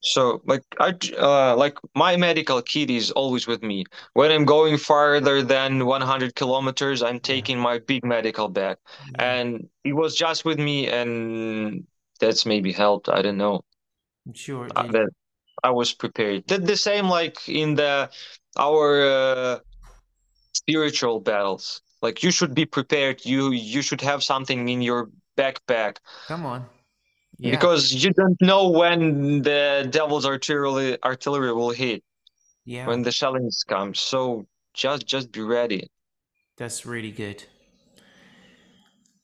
So 0.00 0.42
like 0.46 0.62
I 0.80 0.94
uh 1.18 1.56
like 1.56 1.78
my 1.94 2.16
medical 2.16 2.60
kit 2.62 2.90
is 2.90 3.12
always 3.12 3.46
with 3.46 3.62
me. 3.62 3.84
When 4.14 4.32
I'm 4.32 4.44
going 4.44 4.78
farther 4.78 5.42
than 5.42 5.86
100 5.86 6.34
kilometers, 6.34 7.02
I'm 7.02 7.20
taking 7.20 7.58
my 7.58 7.78
big 7.78 8.04
medical 8.04 8.48
bag, 8.48 8.78
Yeah, 9.18 9.32
and 9.32 9.68
it 9.84 9.92
was 9.92 10.16
just 10.16 10.44
with 10.44 10.58
me, 10.58 10.88
and 10.88 11.86
that's 12.18 12.44
maybe 12.46 12.72
helped. 12.72 13.08
I 13.08 13.22
don't 13.22 13.36
know. 13.38 13.60
I'm 14.26 14.34
sure 14.34 14.68
Uh, 14.74 14.90
that 14.90 15.10
I 15.62 15.70
was 15.70 15.94
prepared. 15.94 16.46
Did 16.46 16.66
the 16.66 16.76
same 16.76 17.06
like 17.08 17.48
in 17.48 17.76
the 17.76 18.10
our 18.58 19.02
uh, 19.04 19.58
spiritual 20.54 21.20
battles. 21.20 21.82
Like 22.02 22.22
you 22.22 22.30
should 22.30 22.54
be 22.54 22.66
prepared. 22.66 23.24
You 23.24 23.52
you 23.52 23.82
should 23.82 24.00
have 24.00 24.22
something 24.22 24.68
in 24.68 24.82
your 24.82 25.10
backpack 25.36 25.98
Come 26.26 26.46
on. 26.46 26.66
Yeah. 27.42 27.52
because 27.52 27.92
you 27.92 28.12
don't 28.12 28.40
know 28.42 28.68
when 28.68 29.40
the 29.42 29.88
devil's 29.90 30.26
artillery 30.26 31.02
artillery 31.02 31.52
will 31.54 31.70
hit 31.70 32.04
yeah. 32.66 32.86
when 32.86 33.00
the 33.02 33.10
shellings 33.10 33.64
come 33.66 33.94
so 33.94 34.46
just 34.74 35.06
just 35.06 35.32
be 35.32 35.40
ready 35.40 35.88
That's 36.60 36.84
really 36.84 37.10
good. 37.10 37.44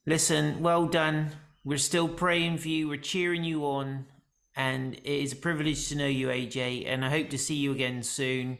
Listen, 0.07 0.63
well 0.63 0.87
done. 0.87 1.33
We're 1.65 1.77
still 1.77 2.09
praying 2.09 2.57
for 2.57 2.69
you. 2.69 2.89
We're 2.89 2.97
cheering 2.97 3.45
you 3.45 3.67
on. 3.67 4.07
And 4.57 4.95
it 4.95 5.05
is 5.05 5.35
a 5.35 5.37
privilege 5.37 5.91
to 5.91 5.97
know 5.97 6.07
you, 6.07 6.29
AJ. 6.29 6.87
And 6.87 7.05
I 7.05 7.11
hope 7.11 7.29
to 7.29 7.39
see 7.39 7.57
you 7.57 7.73
again 7.73 8.03
soon. 8.03 8.57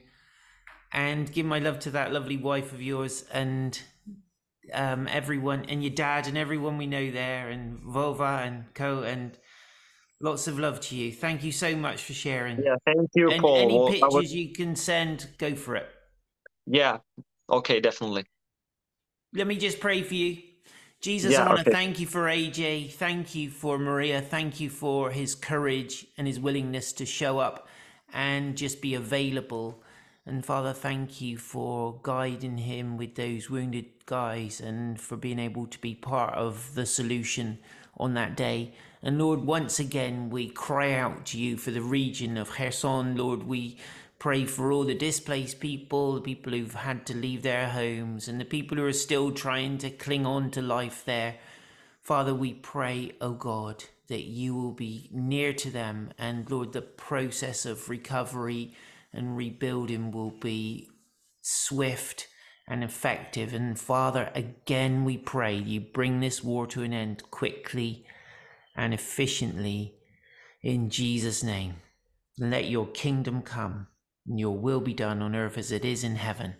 And 0.93 1.33
give 1.33 1.47
my 1.47 1.59
love 1.59 1.79
to 1.81 1.91
that 1.93 2.13
lovely 2.13 2.37
wife 2.37 2.75
of 2.75 2.83
yours 2.83 3.25
and 3.33 3.81
um, 4.75 5.09
everyone, 5.09 5.65
and 5.71 5.83
your 5.83 5.95
dad, 5.95 6.27
and 6.27 6.37
everyone 6.37 6.77
we 6.77 6.87
know 6.87 7.11
there, 7.11 7.49
and 7.49 7.81
Vova 7.81 8.47
and 8.47 8.75
Co. 8.75 9.05
And 9.05 9.39
lots 10.21 10.49
of 10.49 10.59
love 10.59 10.81
to 10.81 10.97
you. 10.97 11.13
Thank 11.13 11.45
you 11.45 11.53
so 11.53 11.77
much 11.77 12.03
for 12.03 12.13
sharing. 12.13 12.63
yeah 12.63 12.77
thank 12.87 13.09
you 13.15 13.31
and 13.31 13.41
paul 13.41 13.57
any 13.57 14.01
pictures 14.01 14.33
you 14.35 14.53
can 14.53 14.75
send, 14.77 15.29
go 15.39 15.55
for 15.55 15.77
it. 15.77 15.89
yeah 16.67 16.99
okay 17.51 17.81
definitely 17.81 18.25
Let 19.35 19.47
me 19.47 19.57
just 19.57 19.81
pray 19.81 20.03
for 20.03 20.15
you. 20.15 20.39
Jesus, 21.03 21.33
Yeah, 21.33 21.43
I 21.45 21.47
want 21.49 21.59
to 21.59 21.63
okay. 21.63 21.71
thank 21.73 22.01
you 22.01 22.07
for 22.07 22.23
AJ. 22.25 22.93
Thank 22.93 23.35
you 23.35 23.51
for 23.51 23.79
Maria. 23.79 24.21
Thank 24.23 24.61
you 24.61 24.71
for 24.71 25.11
his 25.11 25.35
courage 25.35 26.07
and 26.17 26.27
his 26.27 26.41
willingness 26.41 26.93
to 26.95 27.05
show 27.07 27.39
up 27.39 27.69
and 28.13 28.57
just 28.57 28.81
be 28.81 28.95
available. 28.95 29.83
And 30.25 30.45
Father, 30.45 30.73
thank 30.73 31.21
you 31.21 31.37
for 31.37 32.01
guiding 32.03 32.59
him 32.59 32.97
with 32.97 33.15
those 33.15 33.51
wounded 33.51 33.87
guys 34.07 34.59
and 34.61 34.99
for 34.99 35.17
being 35.17 35.39
able 35.39 35.67
to 35.67 35.79
be 35.79 35.95
part 35.95 36.35
of 36.35 36.75
the 36.75 36.87
solution 36.87 37.59
on 37.99 38.15
that 38.15 38.35
day. 38.37 38.73
And 39.07 39.21
Lord, 39.21 39.45
once 39.45 39.79
again, 39.79 40.31
we 40.31 40.49
cry 40.49 40.95
out 40.95 41.27
to 41.27 41.39
you 41.39 41.57
for 41.57 41.71
the 41.71 41.81
region 41.81 42.37
of 42.37 42.51
Kherson. 42.51 43.17
Lord, 43.17 43.45
we 43.45 43.77
pray 44.19 44.45
for 44.47 44.73
all 44.73 44.83
the 44.83 44.97
displaced 44.97 45.61
people, 45.61 46.15
the 46.15 46.21
people 46.21 46.53
who've 46.53 46.75
had 46.75 47.07
to 47.07 47.15
leave 47.15 47.43
their 47.43 47.69
homes, 47.69 48.27
and 48.27 48.41
the 48.41 48.45
people 48.45 48.79
who 48.79 48.85
are 48.85 48.93
still 48.93 49.31
trying 49.31 49.79
to 49.79 49.91
cling 49.91 50.27
on 50.27 50.51
to 50.51 50.61
life 50.61 51.05
there. 51.05 51.37
Father, 52.03 52.35
we 52.35 52.53
pray, 52.53 53.13
O 53.21 53.31
God, 53.31 53.85
that 54.09 54.25
you 54.25 54.57
will 54.57 54.73
be 54.73 55.09
near 55.13 55.53
to 55.53 55.71
them, 55.71 56.11
and 56.19 56.51
Lord, 56.51 56.73
the 56.73 56.83
process 56.83 57.65
of 57.65 57.89
recovery 57.89 58.75
and 59.13 59.37
rebuilding 59.37 60.11
will 60.11 60.33
be 60.33 60.91
swift 61.43 62.27
and 62.67 62.83
effective. 62.83 63.55
And 63.55 63.79
Father, 63.79 64.33
again, 64.35 65.05
we 65.05 65.17
pray 65.17 65.55
you 65.55 65.81
bring 65.81 66.19
this 66.19 66.43
war 66.43 66.67
to 66.67 66.83
an 66.83 66.93
end 66.93 67.23
quickly 67.31 68.05
and 68.77 68.95
efficiently. 68.95 69.95
In 70.63 70.91
Jesus' 70.91 71.43
name, 71.43 71.77
let 72.39 72.67
your 72.69 72.87
kingdom 72.87 73.43
come 73.43 73.89
and 74.27 74.39
your 74.39 74.57
will 74.57 74.81
be 74.81 74.95
done 74.95 75.23
on 75.23 75.35
earth 75.35 75.59
as 75.59 75.73
it 75.73 75.85
is 75.85 76.05
in 76.05 76.17
heaven. 76.17 76.55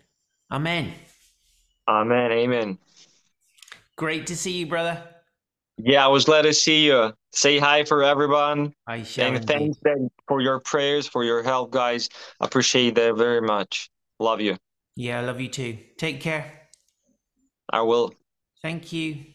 Amen. 0.51 0.93
Amen. 1.87 2.31
Amen. 2.31 2.77
Great 3.95 4.27
to 4.27 4.35
see 4.35 4.53
you, 4.53 4.67
brother. 4.67 5.03
Yeah, 5.77 6.05
I 6.05 6.07
was 6.07 6.25
glad 6.25 6.43
to 6.43 6.53
see 6.53 6.85
you. 6.85 7.13
Say 7.33 7.59
hi 7.59 7.83
for 7.83 8.03
everyone. 8.03 8.73
I 8.87 9.03
shall. 9.03 9.27
And 9.27 9.45
thanks 9.45 9.77
then 9.83 10.09
for 10.27 10.41
your 10.41 10.59
prayers, 10.59 11.07
for 11.07 11.23
your 11.23 11.43
help, 11.43 11.71
guys. 11.71 12.09
Appreciate 12.39 12.95
that 12.95 13.15
very 13.15 13.41
much. 13.41 13.89
Love 14.19 14.41
you. 14.41 14.57
Yeah, 14.95 15.19
I 15.19 15.23
love 15.23 15.39
you 15.39 15.49
too. 15.49 15.77
Take 15.97 16.21
care. 16.21 16.51
I 17.71 17.81
will. 17.81 18.13
Thank 18.63 18.91
you. 18.91 19.25